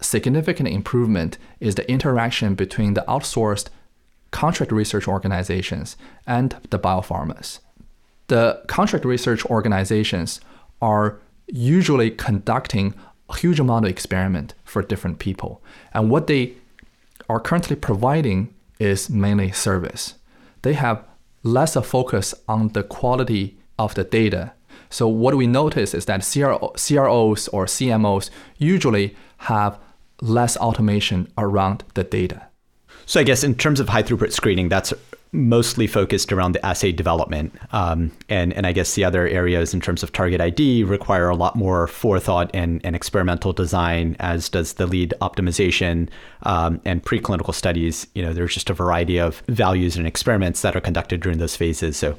significant 0.00 0.68
improvement 0.68 1.38
is 1.60 1.74
the 1.74 1.90
interaction 1.90 2.54
between 2.54 2.94
the 2.94 3.04
outsourced 3.08 3.68
contract 4.30 4.72
research 4.72 5.08
organizations 5.08 5.96
and 6.26 6.56
the 6.70 6.78
biopharmas. 6.78 7.60
The 8.28 8.62
contract 8.66 9.04
research 9.04 9.44
organizations 9.46 10.40
are 10.82 11.18
usually 11.46 12.10
conducting 12.10 12.94
a 13.28 13.36
huge 13.36 13.60
amount 13.60 13.84
of 13.84 13.90
experiment 13.90 14.54
for 14.64 14.82
different 14.82 15.18
people. 15.18 15.62
And 15.94 16.10
what 16.10 16.26
they 16.26 16.54
are 17.28 17.40
currently 17.40 17.76
providing 17.76 18.54
is 18.78 19.08
mainly 19.08 19.52
service. 19.52 20.14
They 20.62 20.74
have 20.74 21.04
less 21.42 21.76
a 21.76 21.82
focus 21.82 22.34
on 22.48 22.68
the 22.68 22.82
quality 22.82 23.56
of 23.78 23.94
the 23.94 24.04
data 24.04 24.52
so 24.90 25.08
what 25.08 25.34
we 25.34 25.46
notice 25.46 25.94
is 25.94 26.04
that 26.06 26.28
CRO, 26.30 26.72
CROs 26.76 27.48
or 27.48 27.66
CMOs 27.66 28.30
usually 28.58 29.16
have 29.38 29.78
less 30.20 30.56
automation 30.56 31.30
around 31.36 31.84
the 31.94 32.04
data. 32.04 32.48
So 33.04 33.20
I 33.20 33.22
guess 33.22 33.44
in 33.44 33.54
terms 33.54 33.80
of 33.80 33.88
high 33.88 34.02
throughput 34.02 34.32
screening, 34.32 34.68
that's 34.68 34.92
mostly 35.32 35.86
focused 35.86 36.32
around 36.32 36.52
the 36.52 36.64
assay 36.64 36.92
development, 36.92 37.54
um, 37.72 38.10
and 38.28 38.52
and 38.54 38.66
I 38.66 38.72
guess 38.72 38.94
the 38.94 39.04
other 39.04 39.28
areas 39.28 39.74
in 39.74 39.80
terms 39.80 40.02
of 40.02 40.12
target 40.12 40.40
ID 40.40 40.82
require 40.84 41.28
a 41.28 41.36
lot 41.36 41.56
more 41.56 41.86
forethought 41.86 42.50
and, 42.54 42.80
and 42.84 42.96
experimental 42.96 43.52
design, 43.52 44.16
as 44.18 44.48
does 44.48 44.74
the 44.74 44.86
lead 44.86 45.14
optimization 45.20 46.08
um, 46.42 46.80
and 46.84 47.02
preclinical 47.04 47.54
studies. 47.54 48.06
You 48.14 48.22
know, 48.22 48.32
there's 48.32 48.54
just 48.54 48.70
a 48.70 48.74
variety 48.74 49.18
of 49.18 49.40
values 49.48 49.96
and 49.96 50.06
experiments 50.06 50.62
that 50.62 50.74
are 50.74 50.80
conducted 50.80 51.20
during 51.20 51.38
those 51.38 51.56
phases. 51.56 51.96
So 51.96 52.16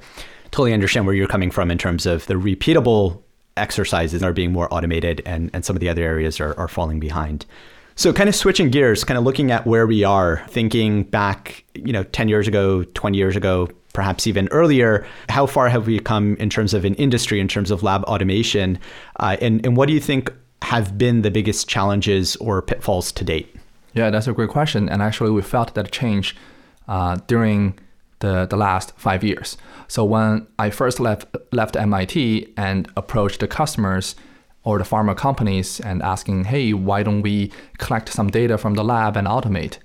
totally 0.51 0.73
understand 0.73 1.05
where 1.05 1.15
you're 1.15 1.27
coming 1.27 1.51
from 1.51 1.71
in 1.71 1.77
terms 1.77 2.05
of 2.05 2.25
the 2.27 2.35
repeatable 2.35 3.21
exercises 3.57 4.23
are 4.23 4.33
being 4.33 4.51
more 4.51 4.71
automated 4.73 5.21
and, 5.25 5.49
and 5.53 5.65
some 5.65 5.75
of 5.75 5.79
the 5.79 5.89
other 5.89 6.03
areas 6.03 6.39
are, 6.39 6.57
are 6.59 6.67
falling 6.67 6.99
behind. 6.99 7.45
So 7.95 8.13
kind 8.13 8.29
of 8.29 8.35
switching 8.35 8.69
gears, 8.69 9.03
kind 9.03 9.17
of 9.17 9.23
looking 9.23 9.51
at 9.51 9.65
where 9.65 9.87
we 9.87 10.03
are, 10.03 10.45
thinking 10.49 11.03
back, 11.03 11.63
you 11.73 11.91
know, 11.91 12.03
10 12.03 12.29
years 12.29 12.47
ago, 12.47 12.83
20 12.83 13.17
years 13.17 13.35
ago, 13.35 13.69
perhaps 13.93 14.27
even 14.27 14.47
earlier, 14.49 15.07
how 15.29 15.47
far 15.47 15.67
have 15.69 15.87
we 15.87 15.99
come 15.99 16.35
in 16.35 16.51
terms 16.51 16.75
of 16.75 16.85
an 16.85 16.93
industry, 16.95 17.39
in 17.39 17.47
terms 17.47 17.71
of 17.71 17.81
lab 17.81 18.03
automation? 18.03 18.77
Uh, 19.19 19.37
and, 19.41 19.65
and 19.65 19.75
what 19.75 19.87
do 19.87 19.93
you 19.93 19.99
think 19.99 20.31
have 20.61 20.97
been 20.97 21.23
the 21.23 21.31
biggest 21.31 21.67
challenges 21.67 22.35
or 22.35 22.61
pitfalls 22.61 23.11
to 23.11 23.23
date? 23.23 23.55
Yeah, 23.93 24.11
that's 24.11 24.27
a 24.27 24.33
great 24.33 24.49
question. 24.49 24.87
And 24.87 25.01
actually, 25.01 25.31
we 25.31 25.41
felt 25.41 25.73
that 25.73 25.91
change 25.91 26.35
uh, 26.87 27.17
during 27.25 27.79
the, 28.19 28.45
the 28.45 28.57
last 28.57 28.93
five 28.97 29.23
years. 29.23 29.57
So 29.87 30.03
when 30.03 30.47
I 30.59 30.69
first 30.69 30.99
left 30.99 31.27
left 31.51 31.75
MIT 31.75 32.53
and 32.57 32.89
approached 32.95 33.39
the 33.39 33.47
customers 33.47 34.15
or 34.63 34.77
the 34.77 34.83
pharma 34.83 35.15
companies 35.15 35.79
and 35.79 36.01
asking, 36.01 36.45
hey, 36.45 36.73
why 36.73 37.03
don't 37.03 37.21
we 37.21 37.51
collect 37.77 38.09
some 38.09 38.29
data 38.29 38.57
from 38.57 38.73
the 38.73 38.83
lab 38.83 39.15
and 39.15 39.27
automate? 39.27 39.77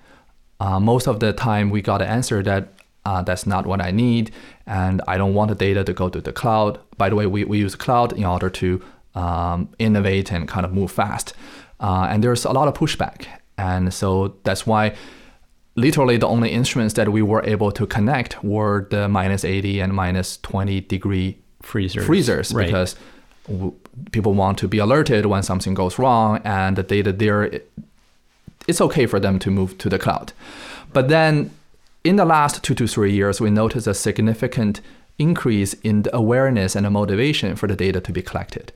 Uh, 0.58 0.80
most 0.80 1.06
of 1.06 1.20
the 1.20 1.32
time, 1.32 1.70
we 1.70 1.82
got 1.82 2.02
an 2.02 2.08
answer 2.08 2.42
that 2.42 2.72
uh, 3.04 3.22
that's 3.22 3.46
not 3.46 3.66
what 3.66 3.80
I 3.80 3.90
need, 3.90 4.30
and 4.66 5.02
I 5.08 5.18
don't 5.18 5.34
want 5.34 5.48
the 5.48 5.54
data 5.54 5.82
to 5.84 5.92
go 5.92 6.08
to 6.08 6.20
the 6.20 6.32
cloud. 6.32 6.78
By 6.96 7.08
the 7.08 7.16
way, 7.16 7.26
we, 7.26 7.44
we 7.44 7.58
use 7.58 7.74
cloud 7.74 8.12
in 8.12 8.24
order 8.24 8.48
to 8.50 8.82
um, 9.14 9.68
innovate 9.78 10.30
and 10.32 10.46
kind 10.48 10.64
of 10.64 10.72
move 10.72 10.90
fast. 10.90 11.34
Uh, 11.80 12.06
and 12.10 12.22
there's 12.22 12.44
a 12.44 12.52
lot 12.52 12.68
of 12.68 12.74
pushback. 12.74 13.26
And 13.58 13.92
so 13.92 14.36
that's 14.44 14.66
why 14.66 14.94
literally 15.74 16.16
the 16.16 16.26
only 16.26 16.50
instruments 16.50 16.94
that 16.94 17.10
we 17.10 17.22
were 17.22 17.42
able 17.44 17.72
to 17.72 17.86
connect 17.86 18.42
were 18.44 18.86
the 18.90 19.08
minus 19.08 19.44
80 19.44 19.80
and 19.80 19.94
minus 19.94 20.36
20 20.38 20.80
degree 20.82 21.38
freezers, 21.62 22.04
freezers 22.04 22.52
right. 22.52 22.66
because 22.66 22.96
w- 23.46 23.74
people 24.10 24.34
want 24.34 24.58
to 24.58 24.68
be 24.68 24.78
alerted 24.78 25.26
when 25.26 25.42
something 25.42 25.74
goes 25.74 25.98
wrong 25.98 26.40
and 26.44 26.76
the 26.76 26.82
data 26.82 27.12
there 27.12 27.44
it, 27.44 27.72
it's 28.68 28.80
okay 28.80 29.06
for 29.06 29.18
them 29.18 29.38
to 29.38 29.50
move 29.50 29.78
to 29.78 29.88
the 29.88 29.98
cloud. 29.98 30.32
But 30.92 31.08
then 31.08 31.50
in 32.04 32.16
the 32.16 32.24
last 32.24 32.62
two 32.62 32.74
to 32.74 32.86
three 32.86 33.12
years 33.12 33.40
we 33.40 33.50
noticed 33.50 33.86
a 33.86 33.94
significant 33.94 34.80
increase 35.18 35.74
in 35.74 36.02
the 36.02 36.14
awareness 36.14 36.76
and 36.76 36.84
the 36.84 36.90
motivation 36.90 37.56
for 37.56 37.66
the 37.66 37.76
data 37.76 38.00
to 38.00 38.12
be 38.12 38.22
collected 38.22 38.72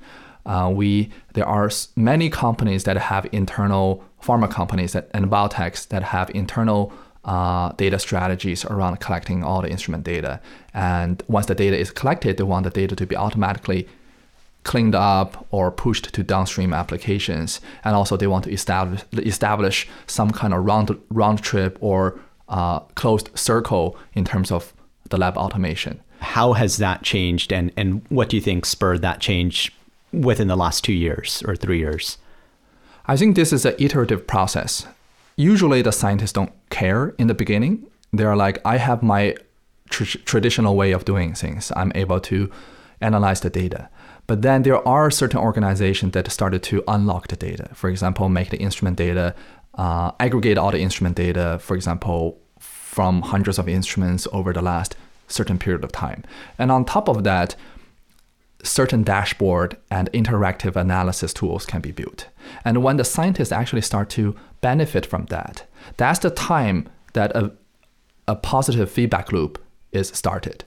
uh, 0.47 0.71
we 0.73 1.11
there 1.35 1.47
are 1.47 1.71
many 1.97 2.31
companies 2.31 2.85
that 2.85 2.97
have 2.97 3.29
internal 3.33 4.03
pharma 4.23 4.51
companies 4.51 4.93
that, 4.93 5.11
and 5.13 5.27
biotechs 5.27 5.89
that 5.89 6.03
have 6.03 6.31
internal 6.31 6.93
uh, 7.25 7.73
data 7.73 7.99
strategies 7.99 8.65
around 8.65 9.01
collecting 9.01 9.43
all 9.43 9.61
the 9.61 9.69
instrument 9.69 10.05
data. 10.05 10.41
And 10.73 11.23
once 11.27 11.47
the 11.47 11.55
data 11.55 11.77
is 11.77 11.91
collected, 11.91 12.37
they 12.37 12.45
want 12.45 12.65
the 12.65 12.71
data 12.71 12.95
to 12.97 13.07
be 13.07 13.17
automatically 13.17 13.89
cleaned 14.63 14.95
up 14.95 15.47
or 15.51 15.71
pushed 15.71 16.13
to 16.13 16.23
downstream 16.23 16.73
applications. 16.73 17.61
And 17.85 17.95
also, 17.95 18.17
they 18.17 18.27
want 18.29 18.45
to 18.45 18.53
establish 18.53 19.03
establish 19.13 19.89
some 20.07 20.31
kind 20.31 20.55
of 20.55 20.65
round 20.65 20.97
round 21.11 21.43
trip 21.43 21.77
or 21.81 22.19
uh, 22.49 22.81
closed 22.95 23.31
circle 23.37 23.99
in 24.15 24.25
terms 24.25 24.53
of 24.53 24.73
the 25.11 25.19
lab 25.19 25.37
automation. 25.37 26.01
How 26.21 26.53
has 26.55 26.77
that 26.77 27.03
changed, 27.03 27.53
and 27.53 27.73
and 27.77 28.03
what 28.09 28.29
do 28.29 28.37
you 28.37 28.43
think 28.43 28.65
spurred 28.67 29.03
that 29.03 29.21
change 29.21 29.73
within 30.23 30.49
the 30.49 30.57
last 30.57 30.85
two 30.85 30.93
years 30.93 31.43
or 31.47 31.57
three 31.57 31.79
years? 31.79 32.19
I 33.07 33.17
think 33.17 33.37
this 33.37 33.53
is 33.53 33.65
an 33.65 33.75
iterative 33.79 34.27
process. 34.27 34.87
Usually, 35.37 35.83
the 35.83 35.93
scientists 35.93 36.33
don't 36.33 36.53
care 36.71 37.15
in 37.19 37.27
the 37.27 37.35
beginning. 37.35 37.87
They're 38.13 38.37
like, 38.37 38.59
I 38.65 38.79
have 38.79 39.03
my 39.03 39.37
tr- 39.91 40.19
traditional 40.25 40.77
way 40.77 40.93
of 40.93 41.05
doing 41.05 41.35
things. 41.35 41.73
I'm 41.77 41.93
able 41.95 42.21
to 42.21 42.51
analyze 43.01 43.41
the 43.41 43.51
data. 43.51 43.89
But 44.27 44.43
then 44.43 44.63
there 44.63 44.87
are 44.89 45.11
certain 45.11 45.39
organizations 45.39 46.13
that 46.13 46.31
started 46.33 46.63
to 46.65 46.83
unlock 46.89 47.29
the 47.29 47.37
data. 47.37 47.69
For 47.75 47.89
example, 47.89 48.29
make 48.29 48.51
the 48.51 48.59
instrument 48.59 48.97
data, 48.97 49.35
uh, 49.75 50.13
aggregate 50.19 50.59
all 50.59 50.73
the 50.73 50.81
instrument 50.81 51.17
data, 51.17 51.59
for 51.61 51.77
example, 51.77 52.39
from 52.59 53.23
hundreds 53.23 53.59
of 53.59 53.69
instruments 53.69 54.27
over 54.33 54.53
the 54.53 54.63
last 54.63 54.97
certain 55.29 55.59
period 55.59 55.85
of 55.85 55.93
time. 55.93 56.25
And 56.59 56.73
on 56.73 56.85
top 56.85 57.09
of 57.09 57.25
that, 57.25 57.55
certain 58.63 59.03
dashboard 59.03 59.77
and 59.91 60.11
interactive 60.13 60.77
analysis 60.77 61.33
tools 61.33 61.67
can 61.67 61.81
be 61.81 61.93
built. 61.93 62.29
And 62.65 62.83
when 62.83 62.97
the 62.97 63.05
scientists 63.05 63.53
actually 63.53 63.83
start 63.83 64.11
to 64.11 64.35
benefit 64.61 65.07
from 65.07 65.27
that, 65.27 65.67
that's 65.97 66.21
the 66.21 66.31
time 66.31 66.89
that 67.13 67.35
a, 67.37 67.53
a 68.27 68.37
positive 68.37 68.91
feedback 68.91 69.33
loop 69.33 69.63
is 69.93 70.09
started. 70.09 70.65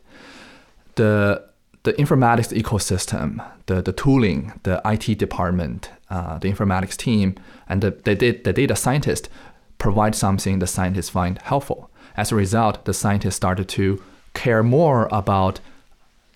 The, 0.95 1.43
the 1.83 1.93
informatics 1.93 2.53
ecosystem, 2.53 3.45
the, 3.67 3.81
the 3.81 3.93
tooling, 3.93 4.53
the 4.63 4.81
IT 4.85 5.17
department, 5.17 5.89
uh, 6.09 6.37
the 6.39 6.51
informatics 6.51 6.97
team, 6.97 7.35
and 7.67 7.81
the, 7.81 7.91
the, 7.91 8.13
the 8.43 8.53
data 8.53 8.75
scientist 8.75 9.29
provide 9.77 10.15
something 10.15 10.59
the 10.59 10.67
scientists 10.67 11.09
find 11.09 11.41
helpful. 11.41 11.89
As 12.17 12.31
a 12.31 12.35
result, 12.35 12.85
the 12.85 12.93
scientists 12.93 13.35
started 13.35 13.69
to 13.69 14.03
care 14.33 14.61
more 14.61 15.07
about 15.11 15.59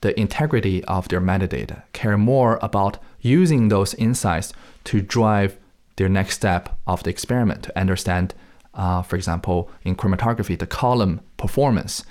the 0.03 0.19
integrity 0.19 0.83
of 0.83 1.07
their 1.07 1.21
metadata, 1.21 1.81
care 1.93 2.17
more 2.17 2.59
about 2.61 2.97
using 3.21 3.69
those 3.69 3.93
insights 3.93 4.51
to 4.83 5.01
drive 5.01 5.57
their 5.95 6.09
next 6.09 6.35
step 6.35 6.77
of 6.85 7.03
the 7.03 7.09
experiment 7.09 7.63
to 7.63 7.79
understand, 7.79 8.33
uh, 8.73 9.01
for 9.01 9.15
example, 9.15 9.71
in 9.83 9.95
chromatography, 9.95 10.59
the 10.59 10.67
column 10.67 11.21
performance 11.37 12.03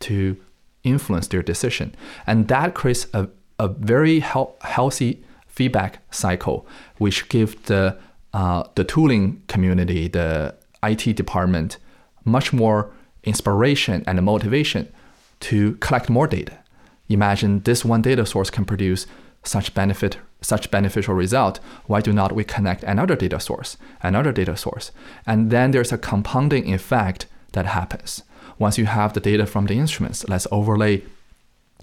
to 0.00 0.38
influence 0.84 1.26
their 1.28 1.42
decision. 1.42 1.94
And 2.26 2.48
that 2.48 2.72
creates 2.72 3.06
a, 3.12 3.28
a 3.58 3.68
very 3.68 4.20
he- 4.20 4.54
healthy 4.62 5.22
feedback 5.48 5.98
cycle, 6.10 6.66
which 6.96 7.28
gives 7.28 7.54
the, 7.66 7.98
uh, 8.32 8.62
the 8.74 8.84
tooling 8.84 9.42
community, 9.48 10.08
the 10.08 10.54
IT 10.82 11.14
department, 11.14 11.76
much 12.24 12.54
more 12.54 12.90
inspiration 13.24 14.02
and 14.06 14.22
motivation 14.22 14.90
to 15.40 15.74
collect 15.76 16.08
more 16.08 16.26
data 16.26 16.56
Imagine 17.08 17.60
this 17.60 17.84
one 17.84 18.02
data 18.02 18.26
source 18.26 18.50
can 18.50 18.64
produce 18.64 19.06
such 19.42 19.74
benefit, 19.74 20.18
such 20.40 20.70
beneficial 20.70 21.14
result. 21.14 21.60
Why 21.86 22.00
do 22.00 22.12
not 22.12 22.32
we 22.32 22.44
connect 22.44 22.82
another 22.84 23.16
data 23.16 23.40
source, 23.40 23.76
another 24.02 24.32
data 24.32 24.56
source? 24.56 24.92
And 25.26 25.50
then 25.50 25.70
there's 25.70 25.92
a 25.92 25.98
compounding 25.98 26.72
effect 26.72 27.26
that 27.52 27.66
happens. 27.66 28.22
Once 28.58 28.76
you 28.78 28.86
have 28.86 29.12
the 29.12 29.20
data 29.20 29.46
from 29.46 29.66
the 29.66 29.78
instruments, 29.78 30.28
let's 30.28 30.46
overlay 30.50 31.02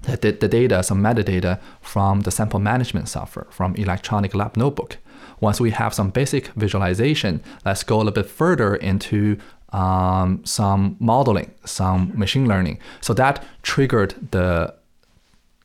the, 0.04 0.32
the 0.32 0.48
data, 0.48 0.84
some 0.84 1.02
metadata 1.02 1.60
from 1.82 2.22
the 2.22 2.32
sample 2.32 2.60
management 2.60 3.08
software, 3.08 3.48
from 3.50 3.76
electronic 3.76 4.36
lab 4.36 4.56
notebook. 4.56 4.98
Once 5.40 5.60
we 5.60 5.72
have 5.72 5.94
some 5.94 6.10
basic 6.10 6.48
visualization, 6.50 7.42
let's 7.66 7.84
go 7.84 7.96
a 7.96 8.00
little 8.00 8.12
bit 8.12 8.30
further 8.30 8.76
into 8.76 9.38
um, 9.70 10.44
some 10.46 10.96
modeling, 11.00 11.52
some 11.66 12.12
machine 12.18 12.48
learning. 12.48 12.80
So 13.02 13.14
that 13.16 13.44
triggered 13.64 14.14
the 14.32 14.74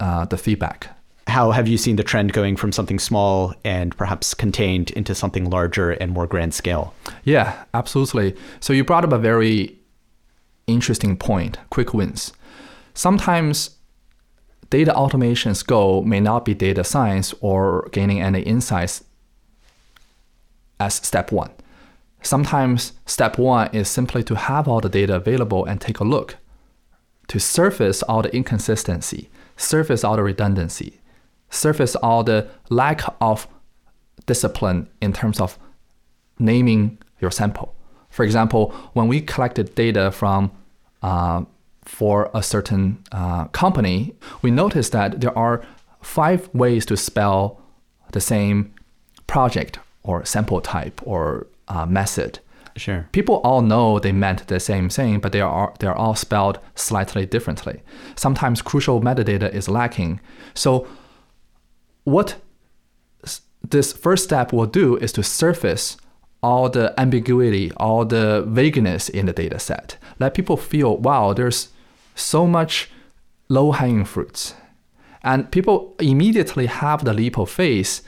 uh, 0.00 0.24
the 0.24 0.36
feedback. 0.38 0.88
How 1.26 1.52
have 1.52 1.68
you 1.68 1.78
seen 1.78 1.96
the 1.96 2.02
trend 2.02 2.32
going 2.32 2.56
from 2.56 2.72
something 2.72 2.98
small 2.98 3.54
and 3.64 3.96
perhaps 3.96 4.34
contained 4.34 4.90
into 4.90 5.14
something 5.14 5.48
larger 5.48 5.92
and 5.92 6.10
more 6.10 6.26
grand 6.26 6.54
scale? 6.54 6.92
Yeah, 7.22 7.64
absolutely. 7.72 8.34
So 8.58 8.72
you 8.72 8.82
brought 8.82 9.04
up 9.04 9.12
a 9.12 9.18
very 9.18 9.78
interesting 10.66 11.16
point 11.16 11.58
quick 11.70 11.94
wins. 11.94 12.32
Sometimes 12.94 13.76
data 14.70 14.94
automation's 14.94 15.62
goal 15.62 16.02
may 16.02 16.20
not 16.20 16.44
be 16.44 16.54
data 16.54 16.82
science 16.82 17.34
or 17.40 17.88
gaining 17.92 18.20
any 18.20 18.40
insights 18.42 19.04
as 20.78 20.94
step 20.94 21.30
one. 21.30 21.50
Sometimes 22.22 22.92
step 23.06 23.38
one 23.38 23.68
is 23.72 23.88
simply 23.88 24.22
to 24.24 24.34
have 24.34 24.68
all 24.68 24.80
the 24.80 24.88
data 24.88 25.16
available 25.16 25.64
and 25.64 25.80
take 25.80 26.00
a 26.00 26.04
look, 26.04 26.36
to 27.30 27.38
surface 27.38 28.02
all 28.02 28.22
the 28.22 28.34
inconsistency, 28.34 29.30
surface 29.56 30.02
all 30.02 30.16
the 30.16 30.22
redundancy, 30.24 31.00
surface 31.48 31.94
all 31.94 32.24
the 32.24 32.48
lack 32.70 33.02
of 33.20 33.46
discipline 34.26 34.88
in 35.00 35.12
terms 35.12 35.38
of 35.38 35.56
naming 36.40 36.98
your 37.20 37.30
sample. 37.30 37.72
For 38.08 38.24
example, 38.24 38.74
when 38.94 39.06
we 39.06 39.20
collected 39.20 39.76
data 39.76 40.10
from 40.10 40.50
uh, 41.04 41.44
for 41.84 42.32
a 42.34 42.42
certain 42.42 42.98
uh, 43.12 43.44
company, 43.62 44.12
we 44.42 44.50
noticed 44.50 44.90
that 44.90 45.20
there 45.20 45.36
are 45.38 45.64
five 46.02 46.52
ways 46.52 46.84
to 46.86 46.96
spell 46.96 47.60
the 48.10 48.20
same 48.20 48.74
project 49.28 49.78
or 50.02 50.24
sample 50.24 50.60
type 50.60 51.00
or 51.04 51.46
uh, 51.68 51.86
method. 51.86 52.40
Sure. 52.76 53.08
People 53.12 53.36
all 53.36 53.62
know 53.62 53.98
they 53.98 54.12
meant 54.12 54.46
the 54.46 54.60
same 54.60 54.88
thing, 54.88 55.20
but 55.20 55.32
they 55.32 55.40
are 55.40 55.74
they're 55.80 55.96
all 55.96 56.14
spelled 56.14 56.58
slightly 56.74 57.26
differently. 57.26 57.82
Sometimes 58.14 58.62
crucial 58.62 59.00
metadata 59.00 59.52
is 59.52 59.68
lacking. 59.68 60.20
So 60.54 60.86
what 62.04 62.36
this 63.68 63.92
first 63.92 64.24
step 64.24 64.52
will 64.52 64.66
do 64.66 64.96
is 64.96 65.12
to 65.12 65.22
surface 65.22 65.96
all 66.42 66.70
the 66.70 66.98
ambiguity, 66.98 67.70
all 67.76 68.04
the 68.04 68.42
vagueness 68.48 69.08
in 69.08 69.26
the 69.26 69.32
data 69.32 69.58
set. 69.58 69.98
Let 70.18 70.34
people 70.34 70.56
feel, 70.56 70.96
wow, 70.96 71.34
there's 71.34 71.68
so 72.14 72.46
much 72.46 72.90
low 73.48 73.72
hanging 73.72 74.04
fruits. 74.04 74.54
And 75.22 75.50
people 75.50 75.94
immediately 76.00 76.66
have 76.66 77.04
the 77.04 77.12
leap 77.12 77.38
of 77.38 77.50
faith 77.50 78.00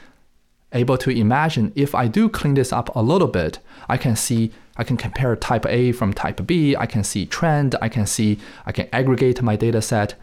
able 0.72 0.96
to 0.96 1.10
imagine 1.10 1.72
if 1.76 1.94
I 1.94 2.08
do 2.08 2.30
clean 2.30 2.54
this 2.54 2.72
up 2.72 2.94
a 2.96 3.02
little 3.02 3.28
bit, 3.28 3.58
I 3.88 3.96
can 3.96 4.16
see, 4.16 4.52
I 4.76 4.84
can 4.84 4.96
compare 4.96 5.34
type 5.36 5.66
A 5.66 5.92
from 5.92 6.12
type 6.12 6.46
B, 6.46 6.76
I 6.76 6.86
can 6.86 7.04
see 7.04 7.26
trend, 7.26 7.74
I 7.82 7.88
can 7.88 8.06
see, 8.06 8.38
I 8.66 8.72
can 8.72 8.88
aggregate 8.92 9.42
my 9.42 9.56
data 9.56 9.82
set. 9.82 10.14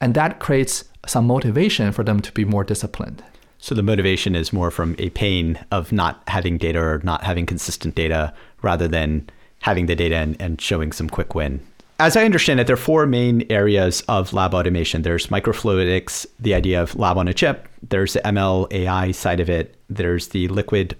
And 0.00 0.14
that 0.14 0.40
creates 0.40 0.84
some 1.06 1.26
motivation 1.26 1.92
for 1.92 2.02
them 2.02 2.20
to 2.20 2.32
be 2.32 2.44
more 2.44 2.64
disciplined. 2.64 3.22
So 3.58 3.74
the 3.74 3.82
motivation 3.82 4.34
is 4.34 4.52
more 4.52 4.70
from 4.70 4.94
a 4.98 5.10
pain 5.10 5.58
of 5.70 5.90
not 5.92 6.22
having 6.28 6.58
data 6.58 6.78
or 6.78 7.00
not 7.02 7.24
having 7.24 7.46
consistent 7.46 7.94
data 7.94 8.34
rather 8.60 8.88
than 8.88 9.28
having 9.62 9.86
the 9.86 9.96
data 9.96 10.16
and, 10.16 10.36
and 10.40 10.60
showing 10.60 10.92
some 10.92 11.08
quick 11.08 11.34
win. 11.34 11.60
As 11.98 12.16
I 12.16 12.24
understand 12.24 12.60
it, 12.60 12.66
there 12.66 12.74
are 12.74 12.76
four 12.76 13.06
main 13.06 13.46
areas 13.50 14.02
of 14.08 14.32
lab 14.32 14.52
automation. 14.52 15.02
There's 15.02 15.28
microfluidics, 15.28 16.26
the 16.40 16.52
idea 16.52 16.82
of 16.82 16.96
lab 16.96 17.16
on 17.16 17.28
a 17.28 17.32
chip. 17.32 17.68
There's 17.88 18.14
the 18.14 18.20
ML 18.20 18.70
AI 18.72 19.12
side 19.12 19.40
of 19.40 19.48
it. 19.48 19.76
There's 19.88 20.28
the 20.28 20.48
liquid 20.48 20.96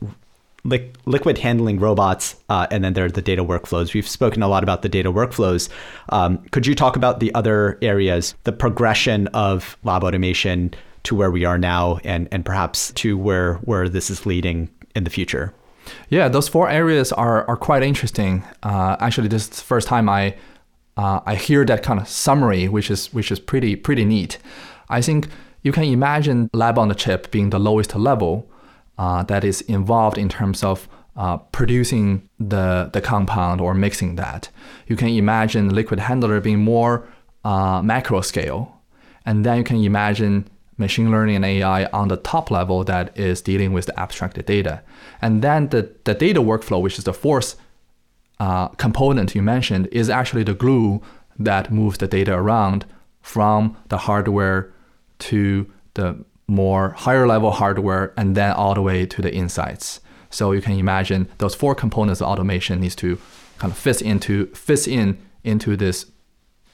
li- 0.64 0.90
liquid 1.04 1.38
handling 1.38 1.78
robots, 1.78 2.36
uh, 2.48 2.66
and 2.70 2.82
then 2.84 2.94
there 2.94 3.04
are 3.04 3.10
the 3.10 3.22
data 3.22 3.44
workflows. 3.44 3.94
We've 3.94 4.08
spoken 4.08 4.42
a 4.42 4.48
lot 4.48 4.62
about 4.62 4.82
the 4.82 4.88
data 4.88 5.12
workflows. 5.12 5.68
Um, 6.08 6.38
could 6.50 6.66
you 6.66 6.74
talk 6.74 6.96
about 6.96 7.20
the 7.20 7.34
other 7.34 7.78
areas, 7.82 8.34
the 8.44 8.52
progression 8.52 9.28
of 9.28 9.76
lab 9.84 10.04
automation 10.04 10.74
to 11.04 11.14
where 11.14 11.30
we 11.30 11.44
are 11.44 11.58
now, 11.58 11.98
and 12.04 12.28
and 12.32 12.44
perhaps 12.44 12.92
to 12.94 13.16
where 13.16 13.54
where 13.64 13.88
this 13.88 14.10
is 14.10 14.26
leading 14.26 14.70
in 14.94 15.04
the 15.04 15.10
future? 15.10 15.52
Yeah, 16.08 16.28
those 16.28 16.48
four 16.48 16.68
areas 16.68 17.12
are 17.12 17.46
are 17.46 17.56
quite 17.56 17.82
interesting. 17.82 18.42
Uh, 18.62 18.96
actually, 19.00 19.28
this 19.28 19.42
is 19.42 19.48
the 19.50 19.62
first 19.62 19.86
time 19.86 20.08
I 20.08 20.34
uh, 20.96 21.20
I 21.26 21.34
hear 21.34 21.64
that 21.66 21.82
kind 21.82 22.00
of 22.00 22.08
summary, 22.08 22.68
which 22.68 22.90
is 22.90 23.12
which 23.12 23.30
is 23.30 23.38
pretty 23.38 23.76
pretty 23.76 24.04
neat. 24.04 24.38
I 24.88 25.02
think 25.02 25.28
you 25.62 25.72
can 25.72 25.84
imagine 25.84 26.50
lab 26.52 26.78
on 26.78 26.88
the 26.88 26.94
chip 26.94 27.30
being 27.30 27.50
the 27.50 27.58
lowest 27.58 27.94
level 27.96 28.48
uh, 28.98 29.22
that 29.24 29.44
is 29.44 29.60
involved 29.62 30.18
in 30.18 30.28
terms 30.28 30.62
of 30.62 30.88
uh, 31.16 31.36
producing 31.36 32.28
the 32.40 32.90
the 32.92 33.00
compound 33.00 33.60
or 33.60 33.74
mixing 33.74 34.16
that. 34.16 34.48
You 34.86 34.96
can 34.96 35.08
imagine 35.08 35.74
liquid 35.74 36.00
handler 36.00 36.40
being 36.40 36.58
more 36.58 37.08
uh, 37.44 37.82
macro 37.82 38.20
scale, 38.20 38.80
and 39.24 39.44
then 39.44 39.58
you 39.58 39.64
can 39.64 39.82
imagine 39.84 40.48
machine 40.76 41.10
learning 41.10 41.36
and 41.36 41.44
AI 41.44 41.84
on 41.86 42.08
the 42.08 42.16
top 42.16 42.50
level 42.50 42.84
that 42.84 43.16
is 43.16 43.40
dealing 43.40 43.72
with 43.72 43.86
the 43.86 43.98
abstracted 43.98 44.46
data. 44.46 44.82
And 45.22 45.42
then 45.42 45.68
the, 45.68 45.94
the 46.04 46.14
data 46.14 46.40
workflow, 46.40 46.80
which 46.80 46.98
is 46.98 47.04
the 47.04 47.12
fourth 47.12 47.54
uh, 48.40 48.68
component 48.68 49.34
you 49.34 49.42
mentioned, 49.42 49.88
is 49.92 50.10
actually 50.10 50.42
the 50.42 50.54
glue 50.54 51.00
that 51.38 51.70
moves 51.70 51.98
the 51.98 52.08
data 52.08 52.34
around 52.34 52.84
from 53.22 53.76
the 53.88 53.98
hardware 53.98 54.72
to 55.18 55.70
the 55.94 56.24
more 56.46 56.90
higher 56.90 57.26
level 57.26 57.50
hardware 57.50 58.12
and 58.16 58.36
then 58.36 58.52
all 58.52 58.74
the 58.74 58.82
way 58.82 59.06
to 59.06 59.22
the 59.22 59.34
insights. 59.34 60.00
So 60.30 60.52
you 60.52 60.60
can 60.60 60.78
imagine 60.78 61.28
those 61.38 61.54
four 61.54 61.74
components 61.74 62.20
of 62.20 62.28
automation 62.28 62.80
needs 62.80 62.96
to 62.96 63.18
kind 63.58 63.72
of 63.72 63.78
fit 63.78 64.02
into 64.02 64.46
fits 64.48 64.86
in 64.86 65.18
into 65.44 65.76
this 65.76 66.06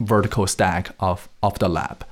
vertical 0.00 0.46
stack 0.46 0.94
of, 0.98 1.28
of 1.42 1.58
the 1.58 1.68
lab. 1.68 2.04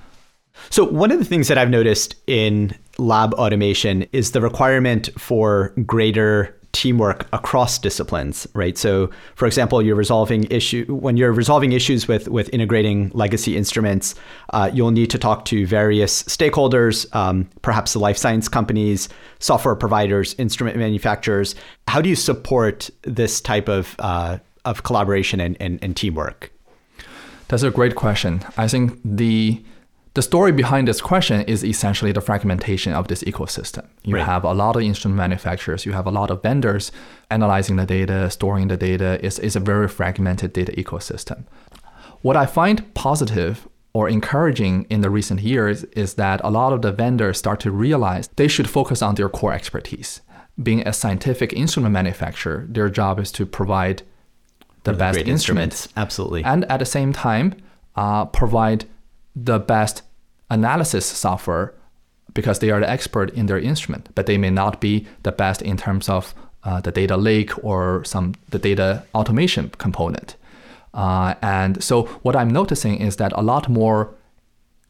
So, 0.70 0.84
one 0.84 1.10
of 1.10 1.18
the 1.18 1.24
things 1.24 1.48
that 1.48 1.56
I've 1.56 1.70
noticed 1.70 2.16
in 2.26 2.74
lab 2.98 3.32
automation 3.34 4.06
is 4.12 4.32
the 4.32 4.40
requirement 4.40 5.08
for 5.16 5.72
greater 5.86 6.57
teamwork 6.72 7.26
across 7.32 7.78
disciplines, 7.78 8.46
right? 8.54 8.76
So, 8.76 9.10
for 9.34 9.46
example, 9.46 9.82
you're 9.82 9.96
resolving 9.96 10.44
issue 10.44 10.84
when 10.86 11.16
you're 11.16 11.32
resolving 11.32 11.72
issues 11.72 12.06
with 12.06 12.28
with 12.28 12.52
integrating 12.52 13.10
legacy 13.14 13.56
instruments, 13.56 14.14
uh, 14.52 14.70
you'll 14.72 14.90
need 14.90 15.10
to 15.10 15.18
talk 15.18 15.44
to 15.46 15.66
various 15.66 16.22
stakeholders, 16.24 17.12
um, 17.14 17.48
perhaps 17.62 17.94
the 17.94 17.98
life 17.98 18.16
science 18.16 18.48
companies, 18.48 19.08
software 19.38 19.74
providers, 19.74 20.34
instrument 20.38 20.76
manufacturers. 20.76 21.54
How 21.88 22.00
do 22.00 22.08
you 22.08 22.16
support 22.16 22.90
this 23.02 23.40
type 23.40 23.68
of 23.68 23.96
uh, 23.98 24.38
of 24.64 24.82
collaboration 24.82 25.40
and, 25.40 25.56
and, 25.60 25.78
and 25.82 25.96
teamwork? 25.96 26.52
That's 27.48 27.62
a 27.62 27.70
great 27.70 27.94
question. 27.94 28.42
I 28.58 28.68
think 28.68 29.00
the 29.02 29.62
the 30.14 30.22
story 30.22 30.52
behind 30.52 30.88
this 30.88 31.00
question 31.00 31.42
is 31.42 31.64
essentially 31.64 32.12
the 32.12 32.20
fragmentation 32.20 32.92
of 32.92 33.08
this 33.08 33.22
ecosystem. 33.24 33.86
You 34.02 34.16
right. 34.16 34.24
have 34.24 34.44
a 34.44 34.52
lot 34.52 34.76
of 34.76 34.82
instrument 34.82 35.16
manufacturers, 35.16 35.86
you 35.86 35.92
have 35.92 36.06
a 36.06 36.10
lot 36.10 36.30
of 36.30 36.42
vendors 36.42 36.90
analyzing 37.30 37.76
the 37.76 37.86
data, 37.86 38.30
storing 38.30 38.68
the 38.68 38.76
data. 38.76 39.18
It's, 39.22 39.38
it's 39.38 39.56
a 39.56 39.60
very 39.60 39.88
fragmented 39.88 40.52
data 40.52 40.72
ecosystem. 40.72 41.44
What 42.22 42.36
I 42.36 42.46
find 42.46 42.92
positive 42.94 43.68
or 43.92 44.08
encouraging 44.08 44.86
in 44.90 45.00
the 45.00 45.10
recent 45.10 45.40
years 45.40 45.84
is 45.84 46.14
that 46.14 46.40
a 46.44 46.50
lot 46.50 46.72
of 46.72 46.82
the 46.82 46.92
vendors 46.92 47.38
start 47.38 47.60
to 47.60 47.70
realize 47.70 48.28
they 48.36 48.48
should 48.48 48.68
focus 48.68 49.02
on 49.02 49.14
their 49.14 49.28
core 49.28 49.52
expertise. 49.52 50.20
Being 50.60 50.86
a 50.86 50.92
scientific 50.92 51.52
instrument 51.52 51.92
manufacturer, 51.92 52.66
their 52.68 52.88
job 52.88 53.20
is 53.20 53.30
to 53.32 53.46
provide 53.46 54.02
the 54.84 54.92
best 54.92 55.18
instruments. 55.18 55.86
instruments. 55.86 55.88
Absolutely. 55.96 56.44
And 56.44 56.64
at 56.64 56.78
the 56.78 56.86
same 56.86 57.12
time, 57.12 57.54
uh, 57.94 58.24
provide 58.26 58.86
the 59.44 59.58
best 59.58 60.02
analysis 60.50 61.06
software 61.06 61.74
because 62.34 62.58
they 62.58 62.70
are 62.70 62.80
the 62.80 62.90
expert 62.90 63.30
in 63.34 63.46
their 63.46 63.58
instrument, 63.58 64.08
but 64.14 64.26
they 64.26 64.38
may 64.38 64.50
not 64.50 64.80
be 64.80 65.06
the 65.22 65.32
best 65.32 65.62
in 65.62 65.76
terms 65.76 66.08
of 66.08 66.34
uh, 66.64 66.80
the 66.80 66.92
data 66.92 67.16
lake 67.16 67.52
or 67.64 68.04
some 68.04 68.34
the 68.50 68.58
data 68.58 69.04
automation 69.14 69.70
component. 69.78 70.36
Uh, 70.94 71.34
and 71.42 71.82
so 71.82 72.04
what 72.22 72.36
I'm 72.36 72.50
noticing 72.50 72.98
is 73.00 73.16
that 73.16 73.32
a 73.32 73.42
lot 73.42 73.68
more 73.68 74.14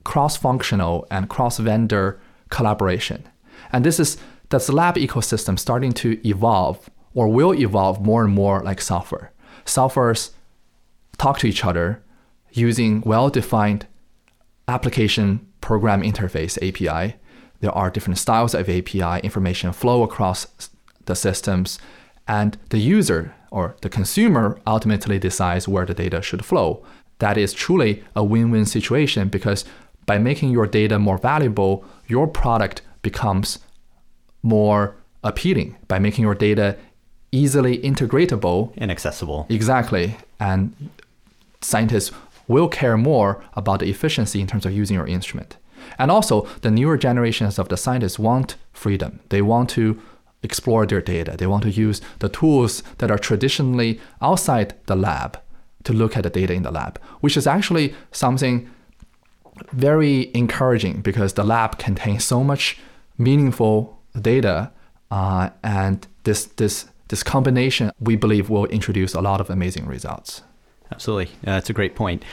cross-functional 0.05 1.07
and 1.11 1.29
cross-vendor 1.29 2.19
collaboration, 2.49 3.25
and 3.73 3.85
this 3.85 4.01
is 4.01 4.17
the 4.49 4.73
lab 4.73 4.95
ecosystem 4.97 5.59
starting 5.59 5.93
to 5.93 6.19
evolve 6.27 6.89
or 7.15 7.29
will 7.29 7.55
evolve 7.55 8.01
more 8.01 8.25
and 8.25 8.33
more 8.33 8.63
like 8.63 8.81
software. 8.81 9.31
Softwares 9.65 10.31
talk 11.19 11.39
to 11.39 11.47
each 11.47 11.65
other 11.65 12.03
using 12.53 13.03
well-defined 13.03 13.87
application 14.69 15.47
program 15.61 16.03
interface 16.03 16.57
API. 16.59 17.17
There 17.61 17.73
are 17.73 17.91
different 17.91 18.19
styles 18.19 18.55
of 18.55 18.69
API, 18.69 19.21
information 19.25 19.73
flow 19.73 20.03
across 20.03 20.71
the 21.07 21.17
systems, 21.17 21.79
and 22.27 22.57
the 22.69 22.79
user 22.79 23.35
or 23.51 23.75
the 23.81 23.89
consumer 23.89 24.61
ultimately 24.67 25.19
decides 25.19 25.67
where 25.67 25.87
the 25.87 25.95
data 25.95 26.23
should 26.23 26.45
flow. 26.45 26.85
That 27.19 27.37
is 27.37 27.53
truly 27.53 28.05
a 28.15 28.23
win 28.23 28.51
win 28.51 28.67
situation 28.67 29.29
because 29.29 29.65
by 30.07 30.19
making 30.19 30.51
your 30.51 30.67
data 30.67 30.99
more 30.99 31.19
valuable, 31.19 31.85
your 32.07 32.27
product 32.29 32.83
becomes 33.03 33.59
more 34.43 34.97
appealing. 35.25 35.77
By 35.89 35.99
making 35.99 36.23
your 36.23 36.35
data 36.35 36.77
easily 37.33 37.79
integratable 37.79 38.73
and 38.77 38.91
accessible. 38.91 39.47
Exactly. 39.49 40.17
And 40.41 40.91
scientists 41.61 42.13
will 42.49 42.69
care 42.69 42.97
more 42.97 43.43
about 43.55 43.81
the 43.81 43.89
efficiency 43.89 44.41
in 44.41 44.47
terms 44.47 44.67
of 44.67 44.73
using 44.73 44.97
your 44.97 45.07
instrument. 45.07 45.57
And 45.99 46.11
also, 46.11 46.47
the 46.63 46.71
newer 46.71 46.97
generations 46.97 47.59
of 47.59 47.69
the 47.69 47.77
scientists 47.77 48.19
want 48.19 48.57
freedom. 48.73 49.21
They 49.29 49.43
want 49.43 49.71
to 49.71 50.01
explore 50.43 50.87
their 50.87 51.01
data. 51.01 51.37
They 51.37 51.47
want 51.47 51.63
to 51.65 51.71
use 51.71 52.01
the 52.19 52.29
tools 52.29 52.83
that 52.99 53.11
are 53.11 53.19
traditionally 53.19 54.01
outside 54.21 54.75
the 54.87 54.97
lab 54.97 55.39
to 55.85 55.93
look 55.93 56.17
at 56.17 56.23
the 56.25 56.31
data 56.31 56.53
in 56.53 56.63
the 56.63 56.71
lab, 56.71 57.01
which 57.21 57.37
is 57.37 57.47
actually 57.47 57.95
something 58.13 58.69
very 59.73 60.31
encouraging 60.35 61.01
because 61.01 61.35
the 61.35 61.45
lab 61.45 61.79
contains 61.79 62.25
so 62.25 62.45
much 62.45 62.79
meaningful 63.17 63.99
data, 64.21 64.71
uh, 65.11 65.51
and 65.63 66.07
this 66.25 66.47
this 66.57 66.87
this 67.09 67.23
combination 67.23 67.91
we 68.01 68.17
believe 68.17 68.51
will 68.51 68.67
introduce 68.67 69.15
a 69.15 69.21
lot 69.21 69.41
of 69.41 69.51
amazing 69.51 69.87
results. 69.87 70.43
Absolutely. 70.93 71.27
Uh, 71.47 71.55
that's 71.55 71.71
a 71.71 71.75
great 71.75 71.95
point. 71.95 72.25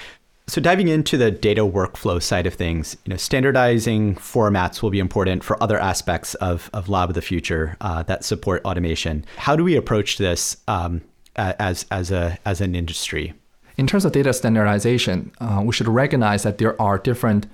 So 0.48 0.62
diving 0.62 0.89
into 0.89 1.18
the 1.18 1.32
data 1.32 1.62
workflow 1.62 2.22
side 2.22 2.46
of 2.46 2.54
things, 2.54 2.96
you 3.06 3.10
know, 3.10 3.18
standardizing 3.18 4.15
formats 4.15 4.84
will 4.84 4.91
be 4.91 5.00
important 5.00 5.44
for 5.44 5.62
other 5.62 5.80
aspects 5.80 6.36
of, 6.36 6.70
of 6.72 6.88
Lab 6.88 7.10
of 7.10 7.15
the 7.15 7.22
Future 7.22 7.76
uh, 7.82 8.04
that 8.04 8.24
support 8.24 8.63
automation. 8.63 9.26
How 9.38 9.56
do 9.56 9.63
we 9.63 9.76
approach 9.76 10.20
this 10.20 10.58
um, 10.68 11.02
as, 11.36 11.88
as, 11.89 12.12
a, 12.12 12.38
as 12.46 12.62
an 12.62 12.76
industry? 12.76 13.34
In 13.78 13.88
terms 13.88 14.06
of 14.06 14.12
data 14.12 14.34
standardization, 14.34 15.32
uh, 15.41 15.62
we 15.65 15.74
should 15.74 15.88
recognize 15.88 16.44
that 16.44 16.60
there 16.60 16.80
are 16.80 17.00
different 17.00 17.48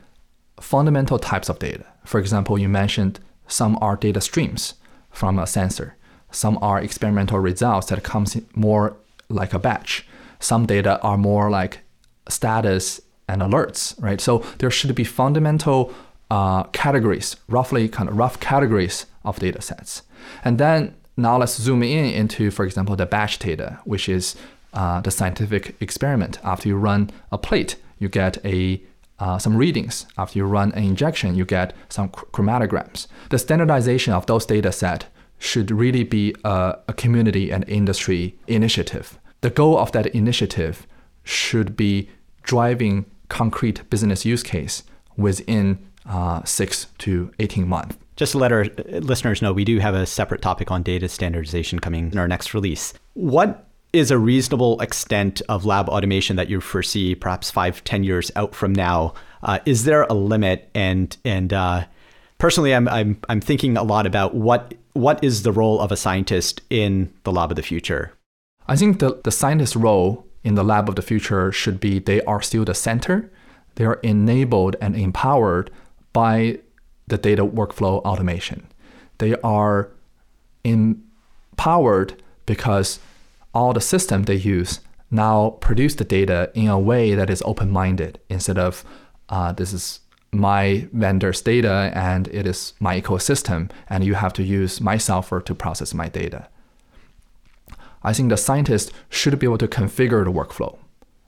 fundamental 0.60 1.18
types 1.18 1.48
of 1.48 1.60
data. 1.60 1.86
For 2.06 2.20
example, 2.20 2.60
you 2.60 2.68
mentioned 2.68 3.22
some 3.48 3.78
are 3.82 3.96
data 3.96 4.20
streams 4.20 4.76
from 5.12 5.40
a 5.40 5.48
sensor. 5.48 5.96
Some 6.30 6.60
are 6.62 6.80
experimental 6.80 7.40
results 7.40 7.88
that 7.88 8.04
comes 8.04 8.38
more 8.54 8.98
like 9.30 9.54
a 9.54 9.60
batch 9.60 10.06
some 10.42 10.66
data 10.66 11.00
are 11.02 11.18
more 11.18 11.50
like 11.50 11.80
status 12.28 13.00
and 13.28 13.42
alerts, 13.42 14.02
right? 14.02 14.20
So 14.20 14.40
there 14.58 14.70
should 14.70 14.94
be 14.96 15.04
fundamental 15.04 15.94
uh, 16.30 16.64
categories, 16.64 17.36
roughly 17.48 17.88
kind 17.88 18.10
of 18.10 18.18
rough 18.18 18.40
categories 18.40 19.06
of 19.24 19.40
data 19.40 19.62
sets. 19.62 20.04
And 20.44 20.58
then 20.58 20.96
now 21.18 21.38
let's 21.38 21.56
zoom 21.56 21.84
in 21.84 22.06
into, 22.06 22.52
for 22.52 22.66
example, 22.66 22.96
the 22.96 23.06
batch 23.06 23.40
data, 23.40 23.80
which 23.86 24.10
is 24.10 24.36
uh, 24.74 25.02
the 25.02 25.12
scientific 25.12 25.76
experiment. 25.80 26.40
After 26.44 26.70
you 26.70 26.78
run 26.78 27.10
a 27.32 27.38
plate, 27.38 27.76
you 28.00 28.10
get 28.10 28.44
a 28.46 28.82
uh, 29.20 29.38
some 29.38 29.56
readings. 29.56 30.08
After 30.18 30.40
you 30.40 30.46
run 30.46 30.72
an 30.72 30.84
injection, 30.84 31.36
you 31.36 31.46
get 31.46 31.76
some 31.90 32.10
chromatograms. 32.10 33.06
The 33.30 33.38
standardization 33.38 34.14
of 34.14 34.26
those 34.26 34.48
data 34.48 34.72
set 34.72 35.06
should 35.38 35.70
really 35.70 36.04
be 36.04 36.36
a, 36.44 36.80
a 36.88 36.94
community 36.94 37.52
and 37.52 37.68
industry 37.70 38.36
initiative 38.48 39.20
the 39.42 39.50
goal 39.50 39.78
of 39.78 39.92
that 39.92 40.08
initiative 40.08 40.88
should 41.24 41.76
be 41.76 42.10
driving 42.44 43.06
concrete 43.30 43.88
business 43.90 44.26
use 44.26 44.44
case 44.44 44.84
within 45.18 45.80
uh, 46.06 46.44
six 46.44 46.88
to 47.00 47.32
18 47.40 47.68
months. 47.68 47.98
Just 48.16 48.34
to 48.34 48.38
let 48.38 48.52
our 48.52 48.66
listeners 48.90 49.42
know, 49.42 49.54
we 49.54 49.66
do 49.66 49.80
have 49.80 49.96
a 49.96 50.06
separate 50.06 50.42
topic 50.42 50.70
on 50.70 50.84
data 50.84 51.08
standardization 51.08 51.80
coming 51.80 52.12
in 52.12 52.18
our 52.18 52.28
next 52.28 52.54
release. 52.54 52.94
What 53.14 53.68
is 53.94 54.12
a 54.12 54.18
reasonable 54.18 54.80
extent 54.80 55.42
of 55.50 55.66
lab 55.66 55.90
automation 55.90 56.36
that 56.36 56.50
you 56.50 56.62
foresee 56.62 57.16
perhaps 57.16 57.50
five, 57.50 57.84
ten 57.84 58.04
years 58.04 58.32
out 58.36 58.54
from 58.54 58.74
now? 58.74 59.14
Uh, 59.44 59.60
is 59.66 59.86
there 59.86 60.04
a 60.04 60.14
limit? 60.14 60.70
And 60.76 61.16
and 61.26 61.52
uh, 61.52 61.86
personally, 62.38 62.76
I'm, 62.76 62.88
I'm 62.88 63.20
I'm 63.28 63.42
thinking 63.42 63.76
a 63.76 63.84
lot 63.84 64.06
about 64.06 64.36
what 64.36 64.76
what 64.94 65.24
is 65.24 65.44
the 65.44 65.52
role 65.52 65.80
of 65.80 65.92
a 65.92 65.98
scientist 65.98 66.62
in 66.70 67.12
the 67.24 67.32
lab 67.32 67.52
of 67.52 67.56
the 67.56 67.64
future. 67.64 68.14
I 68.68 68.76
think 68.76 69.00
the 69.00 69.20
the 69.24 69.32
scientist's 69.32 69.76
role 69.76 70.26
in 70.44 70.56
the 70.56 70.64
lab 70.64 70.90
of 70.90 70.96
the 70.96 71.02
future 71.02 71.52
should 71.52 71.80
be 71.80 72.00
they 72.00 72.22
are 72.24 72.42
still 72.42 72.66
the 72.66 72.74
center. 72.74 73.32
They 73.76 73.86
are 73.86 74.00
enabled 74.04 74.76
and 74.82 74.96
empowered 74.96 75.72
by 76.14 76.60
the 77.08 77.18
data 77.18 77.46
workflow 77.46 78.02
automation. 78.04 78.68
They 79.18 79.36
are 79.44 79.92
empowered 80.64 82.22
because 82.46 83.00
all 83.54 83.74
the 83.74 83.82
system 83.82 84.24
they 84.24 84.36
use 84.36 84.80
now 85.10 85.52
produce 85.62 85.96
the 85.96 86.06
data 86.06 86.52
in 86.54 86.68
a 86.68 86.80
way 86.80 87.16
that 87.16 87.30
is 87.30 87.44
open-minded 87.46 88.20
instead 88.30 88.58
of 88.58 88.86
uh, 89.30 89.52
this 89.52 89.74
is 89.74 90.00
my 90.32 90.88
vendor's 90.94 91.42
data 91.42 91.92
and 91.94 92.30
it 92.30 92.48
is 92.48 92.74
my 92.80 93.00
ecosystem 93.00 93.70
and 93.90 94.06
you 94.06 94.14
have 94.14 94.32
to 94.34 94.44
use 94.44 94.80
my 94.80 94.98
software 94.98 95.42
to 95.42 95.54
process 95.54 95.94
my 95.94 96.08
data. 96.08 96.48
I 98.04 98.14
think 98.14 98.30
the 98.30 98.38
scientist 98.38 98.92
should 99.10 99.38
be 99.40 99.46
able 99.46 99.58
to 99.60 99.68
configure 99.68 100.24
the 100.24 100.32
workflow. 100.32 100.78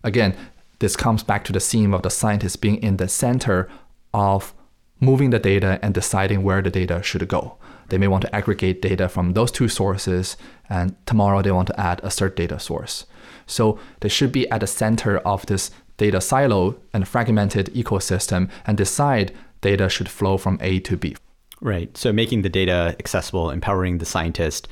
Again, 0.04 0.36
this 0.80 0.96
comes 0.96 1.24
back 1.24 1.44
to 1.46 1.54
the 1.54 1.60
theme 1.60 1.94
of 1.94 2.02
the 2.02 2.10
scientist 2.10 2.62
being 2.62 2.78
in 2.78 2.98
the 2.98 3.08
center 3.08 3.70
of 4.14 4.54
moving 5.00 5.30
the 5.30 5.40
data 5.40 5.80
and 5.82 5.94
deciding 5.94 6.44
where 6.44 6.62
the 6.62 6.70
data 6.70 7.02
should 7.04 7.28
go. 7.28 7.58
They 7.90 7.98
may 7.98 8.08
want 8.08 8.24
to 8.24 8.36
aggregate 8.36 8.82
data 8.82 9.10
from 9.10 9.34
those 9.34 9.52
two 9.52 9.68
sources, 9.68 10.38
and 10.70 10.96
tomorrow 11.06 11.42
they 11.42 11.52
want 11.52 11.68
to 11.68 11.80
add 11.80 12.04
a 12.04 12.10
third 12.10 12.36
data 12.36 12.60
source. 12.60 13.06
So 13.46 13.78
they 14.00 14.10
should 14.10 14.32
be 14.32 14.50
at 14.50 14.62
the 14.62 14.68
center 14.68 15.18
of 15.20 15.46
this 15.46 15.72
data 15.98 16.22
silo 16.22 16.76
and 16.94 17.08
fragmented 17.08 17.68
ecosystem 17.68 18.50
and 18.66 18.78
decide 18.78 19.34
data 19.62 19.90
should 19.90 20.10
flow 20.10 20.38
from 20.38 20.58
A 20.62 20.80
to 20.82 20.98
B. 20.98 21.16
Right. 21.62 21.96
So 21.96 22.12
making 22.12 22.42
the 22.42 22.50
data 22.50 22.96
accessible, 23.00 23.50
empowering 23.50 24.00
the 24.00 24.06
scientist. 24.06 24.68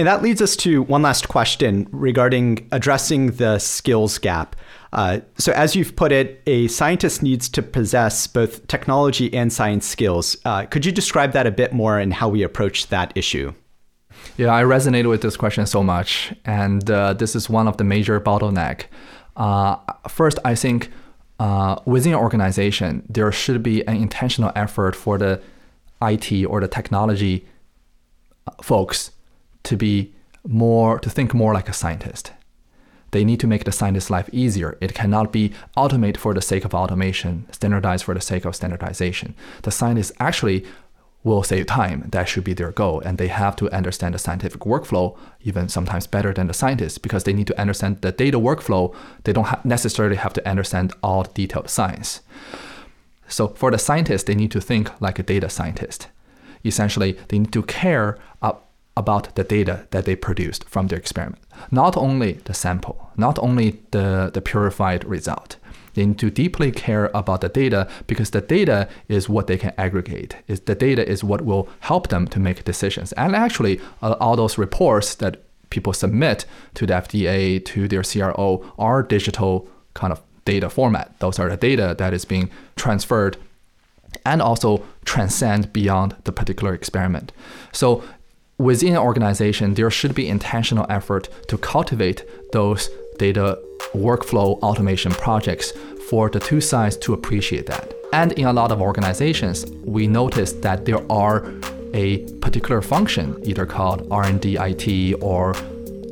And 0.00 0.06
that 0.06 0.22
leads 0.22 0.40
us 0.40 0.56
to 0.56 0.80
one 0.84 1.02
last 1.02 1.28
question 1.28 1.86
regarding 1.92 2.66
addressing 2.72 3.32
the 3.32 3.58
skills 3.58 4.16
gap. 4.16 4.56
Uh, 4.94 5.20
so, 5.36 5.52
as 5.52 5.76
you've 5.76 5.94
put 5.94 6.10
it, 6.10 6.40
a 6.46 6.68
scientist 6.68 7.22
needs 7.22 7.50
to 7.50 7.60
possess 7.60 8.26
both 8.26 8.66
technology 8.66 9.30
and 9.34 9.52
science 9.52 9.84
skills. 9.84 10.38
Uh, 10.46 10.64
could 10.64 10.86
you 10.86 10.90
describe 10.90 11.32
that 11.32 11.46
a 11.46 11.50
bit 11.50 11.74
more 11.74 11.98
and 11.98 12.14
how 12.14 12.30
we 12.30 12.42
approach 12.42 12.86
that 12.86 13.12
issue? 13.14 13.52
Yeah, 14.38 14.54
I 14.54 14.62
resonated 14.62 15.10
with 15.10 15.20
this 15.20 15.36
question 15.36 15.66
so 15.66 15.82
much, 15.82 16.32
and 16.46 16.90
uh, 16.90 17.12
this 17.12 17.36
is 17.36 17.50
one 17.50 17.68
of 17.68 17.76
the 17.76 17.84
major 17.84 18.18
bottleneck. 18.18 18.84
Uh, 19.36 19.76
first, 20.08 20.38
I 20.46 20.54
think 20.54 20.90
uh, 21.38 21.76
within 21.84 22.14
an 22.14 22.20
organization, 22.20 23.02
there 23.06 23.30
should 23.32 23.62
be 23.62 23.86
an 23.86 23.96
intentional 23.96 24.50
effort 24.56 24.96
for 24.96 25.18
the 25.18 25.42
IT 26.00 26.46
or 26.46 26.62
the 26.62 26.68
technology 26.68 27.46
uh, 28.46 28.52
folks 28.62 29.10
to 29.64 29.76
be 29.76 30.12
more 30.46 30.98
to 30.98 31.10
think 31.10 31.34
more 31.34 31.52
like 31.52 31.68
a 31.68 31.72
scientist 31.72 32.32
they 33.10 33.24
need 33.24 33.40
to 33.40 33.46
make 33.46 33.64
the 33.64 33.72
scientist's 33.72 34.10
life 34.10 34.28
easier. 34.32 34.78
It 34.80 34.94
cannot 34.94 35.32
be 35.32 35.52
automate 35.76 36.16
for 36.16 36.34
the 36.34 36.42
sake 36.42 36.64
of 36.64 36.74
automation, 36.74 37.46
standardize 37.50 38.02
for 38.02 38.14
the 38.14 38.20
sake 38.20 38.44
of 38.44 38.54
standardization. 38.54 39.34
The 39.62 39.70
scientist 39.70 40.12
actually 40.20 40.64
will 41.22 41.42
save 41.42 41.66
time. 41.66 42.08
That 42.12 42.28
should 42.28 42.44
be 42.44 42.54
their 42.54 42.72
goal. 42.72 43.00
And 43.00 43.18
they 43.18 43.28
have 43.28 43.56
to 43.56 43.70
understand 43.72 44.14
the 44.14 44.18
scientific 44.18 44.60
workflow, 44.60 45.18
even 45.42 45.68
sometimes 45.68 46.06
better 46.06 46.32
than 46.32 46.46
the 46.46 46.54
scientists, 46.54 46.98
because 46.98 47.24
they 47.24 47.34
need 47.34 47.46
to 47.48 47.60
understand 47.60 48.00
the 48.00 48.12
data 48.12 48.38
workflow. 48.38 48.94
They 49.24 49.32
don't 49.32 49.44
ha- 49.44 49.60
necessarily 49.64 50.16
have 50.16 50.32
to 50.34 50.48
understand 50.48 50.94
all 51.02 51.24
the 51.24 51.30
detailed 51.34 51.68
science. 51.68 52.20
So 53.28 53.48
for 53.48 53.70
the 53.70 53.78
scientist, 53.78 54.26
they 54.26 54.34
need 54.34 54.50
to 54.52 54.60
think 54.60 54.90
like 55.00 55.18
a 55.18 55.22
data 55.22 55.50
scientist. 55.50 56.08
Essentially, 56.64 57.18
they 57.28 57.38
need 57.38 57.52
to 57.52 57.62
care 57.64 58.18
about 59.00 59.34
the 59.34 59.44
data 59.44 59.86
that 59.90 60.04
they 60.04 60.16
produced 60.16 60.62
from 60.68 60.86
their 60.86 60.98
experiment. 60.98 61.42
Not 61.70 61.96
only 61.96 62.32
the 62.44 62.54
sample, 62.54 63.10
not 63.16 63.38
only 63.38 63.68
the, 63.90 64.30
the 64.32 64.40
purified 64.40 65.04
result. 65.04 65.56
They 65.94 66.06
need 66.06 66.18
to 66.18 66.30
deeply 66.30 66.70
care 66.70 67.10
about 67.14 67.40
the 67.40 67.48
data 67.48 67.88
because 68.06 68.30
the 68.30 68.40
data 68.40 68.88
is 69.08 69.28
what 69.28 69.46
they 69.48 69.58
can 69.58 69.72
aggregate. 69.76 70.36
Is 70.46 70.60
the 70.60 70.74
data 70.74 71.02
is 71.14 71.24
what 71.24 71.42
will 71.42 71.68
help 71.80 72.08
them 72.08 72.28
to 72.28 72.38
make 72.38 72.64
decisions. 72.64 73.12
And 73.14 73.34
actually, 73.34 73.80
uh, 74.02 74.14
all 74.20 74.36
those 74.36 74.56
reports 74.58 75.16
that 75.16 75.42
people 75.70 75.92
submit 75.92 76.46
to 76.74 76.86
the 76.86 76.94
FDA, 76.94 77.64
to 77.64 77.88
their 77.88 78.02
CRO, 78.02 78.72
are 78.78 79.02
digital 79.02 79.68
kind 79.94 80.12
of 80.12 80.20
data 80.44 80.70
format. 80.70 81.18
Those 81.18 81.38
are 81.38 81.48
the 81.48 81.56
data 81.56 81.94
that 81.98 82.12
is 82.14 82.24
being 82.24 82.50
transferred 82.76 83.36
and 84.24 84.42
also 84.42 84.82
transcend 85.04 85.72
beyond 85.72 86.16
the 86.24 86.32
particular 86.32 86.74
experiment. 86.74 87.32
So 87.72 88.02
within 88.60 88.92
an 88.92 88.98
organization, 88.98 89.74
there 89.74 89.90
should 89.90 90.14
be 90.14 90.28
intentional 90.28 90.86
effort 90.90 91.28
to 91.48 91.56
cultivate 91.56 92.24
those 92.52 92.90
data 93.16 93.58
workflow 93.94 94.58
automation 94.60 95.12
projects 95.12 95.72
for 96.08 96.28
the 96.28 96.38
two 96.38 96.60
sides 96.60 96.96
to 96.98 97.14
appreciate 97.14 97.66
that. 97.66 97.94
And 98.12 98.32
in 98.32 98.46
a 98.46 98.52
lot 98.52 98.70
of 98.70 98.82
organizations, 98.82 99.66
we 99.84 100.06
notice 100.06 100.52
that 100.52 100.84
there 100.84 101.00
are 101.10 101.50
a 101.94 102.18
particular 102.40 102.82
function, 102.82 103.40
either 103.44 103.64
called 103.64 104.06
R&D 104.10 104.56
IT 104.60 105.22
or 105.22 105.54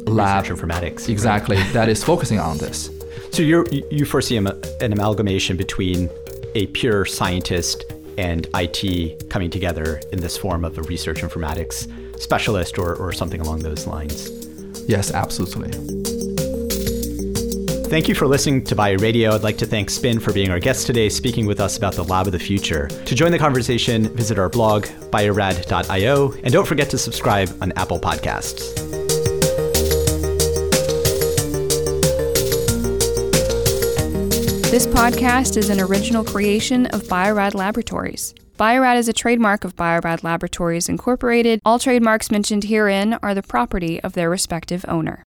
lab 0.07 0.45
Research 0.45 0.59
informatics. 0.59 1.09
Exactly, 1.09 1.57
right? 1.57 1.73
that 1.75 1.89
is 1.89 2.03
focusing 2.03 2.39
on 2.39 2.57
this. 2.59 2.91
So 3.31 3.43
you 3.43 3.67
you 3.91 4.07
foresee 4.07 4.37
an 4.39 4.93
amalgamation 4.93 5.57
between 5.57 6.09
a 6.55 6.67
pure 6.69 7.05
scientist 7.05 7.85
and 8.17 8.49
IT 8.55 9.29
coming 9.29 9.51
together 9.51 10.01
in 10.13 10.21
this 10.21 10.37
form 10.37 10.65
of 10.65 10.79
a 10.79 10.83
research 10.83 11.21
informatics 11.21 11.87
specialist 12.21 12.79
or, 12.79 12.95
or 12.95 13.13
something 13.13 13.41
along 13.41 13.61
those 13.61 13.87
lines. 13.87 14.31
Yes, 14.89 15.13
absolutely. 15.13 15.71
Thank 17.89 18.07
you 18.07 18.15
for 18.15 18.27
listening 18.27 18.65
to 18.65 18.77
Bio 18.77 18.97
Radio. 18.99 19.35
I'd 19.35 19.43
like 19.43 19.57
to 19.59 19.67
thank 19.67 19.89
Spin 19.89 20.21
for 20.21 20.31
being 20.31 20.51
our 20.51 20.59
guest 20.59 20.87
today, 20.87 21.09
speaking 21.09 21.47
with 21.47 21.59
us 21.59 21.79
about 21.79 21.95
the 21.95 22.05
lab 22.05 22.27
of 22.27 22.33
the 22.33 22.39
future. 22.39 22.89
To 22.89 23.15
join 23.15 23.33
the 23.33 23.39
conversation, 23.39 24.09
visit 24.15 24.39
our 24.39 24.51
blog, 24.51 24.85
biorad.io, 25.11 26.33
and 26.45 26.53
don't 26.53 26.67
forget 26.67 26.91
to 26.91 26.99
subscribe 26.99 27.51
on 27.63 27.73
Apple 27.77 27.99
Podcasts. 27.99 28.75
This 34.71 34.87
podcast 34.87 35.57
is 35.57 35.71
an 35.71 35.81
original 35.81 36.23
creation 36.23 36.87
of 36.89 37.05
Biorad 37.05 37.55
Laboratories. 37.55 38.35
Biorad 38.59 38.97
is 38.97 39.09
a 39.09 39.12
trademark 39.12 39.62
of 39.62 39.77
Biorad 39.77 40.25
Laboratories 40.25 40.88
Incorporated. 40.88 41.61
All 41.64 41.79
trademarks 41.79 42.29
mentioned 42.29 42.64
herein 42.64 43.14
are 43.23 43.33
the 43.33 43.40
property 43.40 44.03
of 44.03 44.14
their 44.14 44.29
respective 44.29 44.85
owner. 44.88 45.23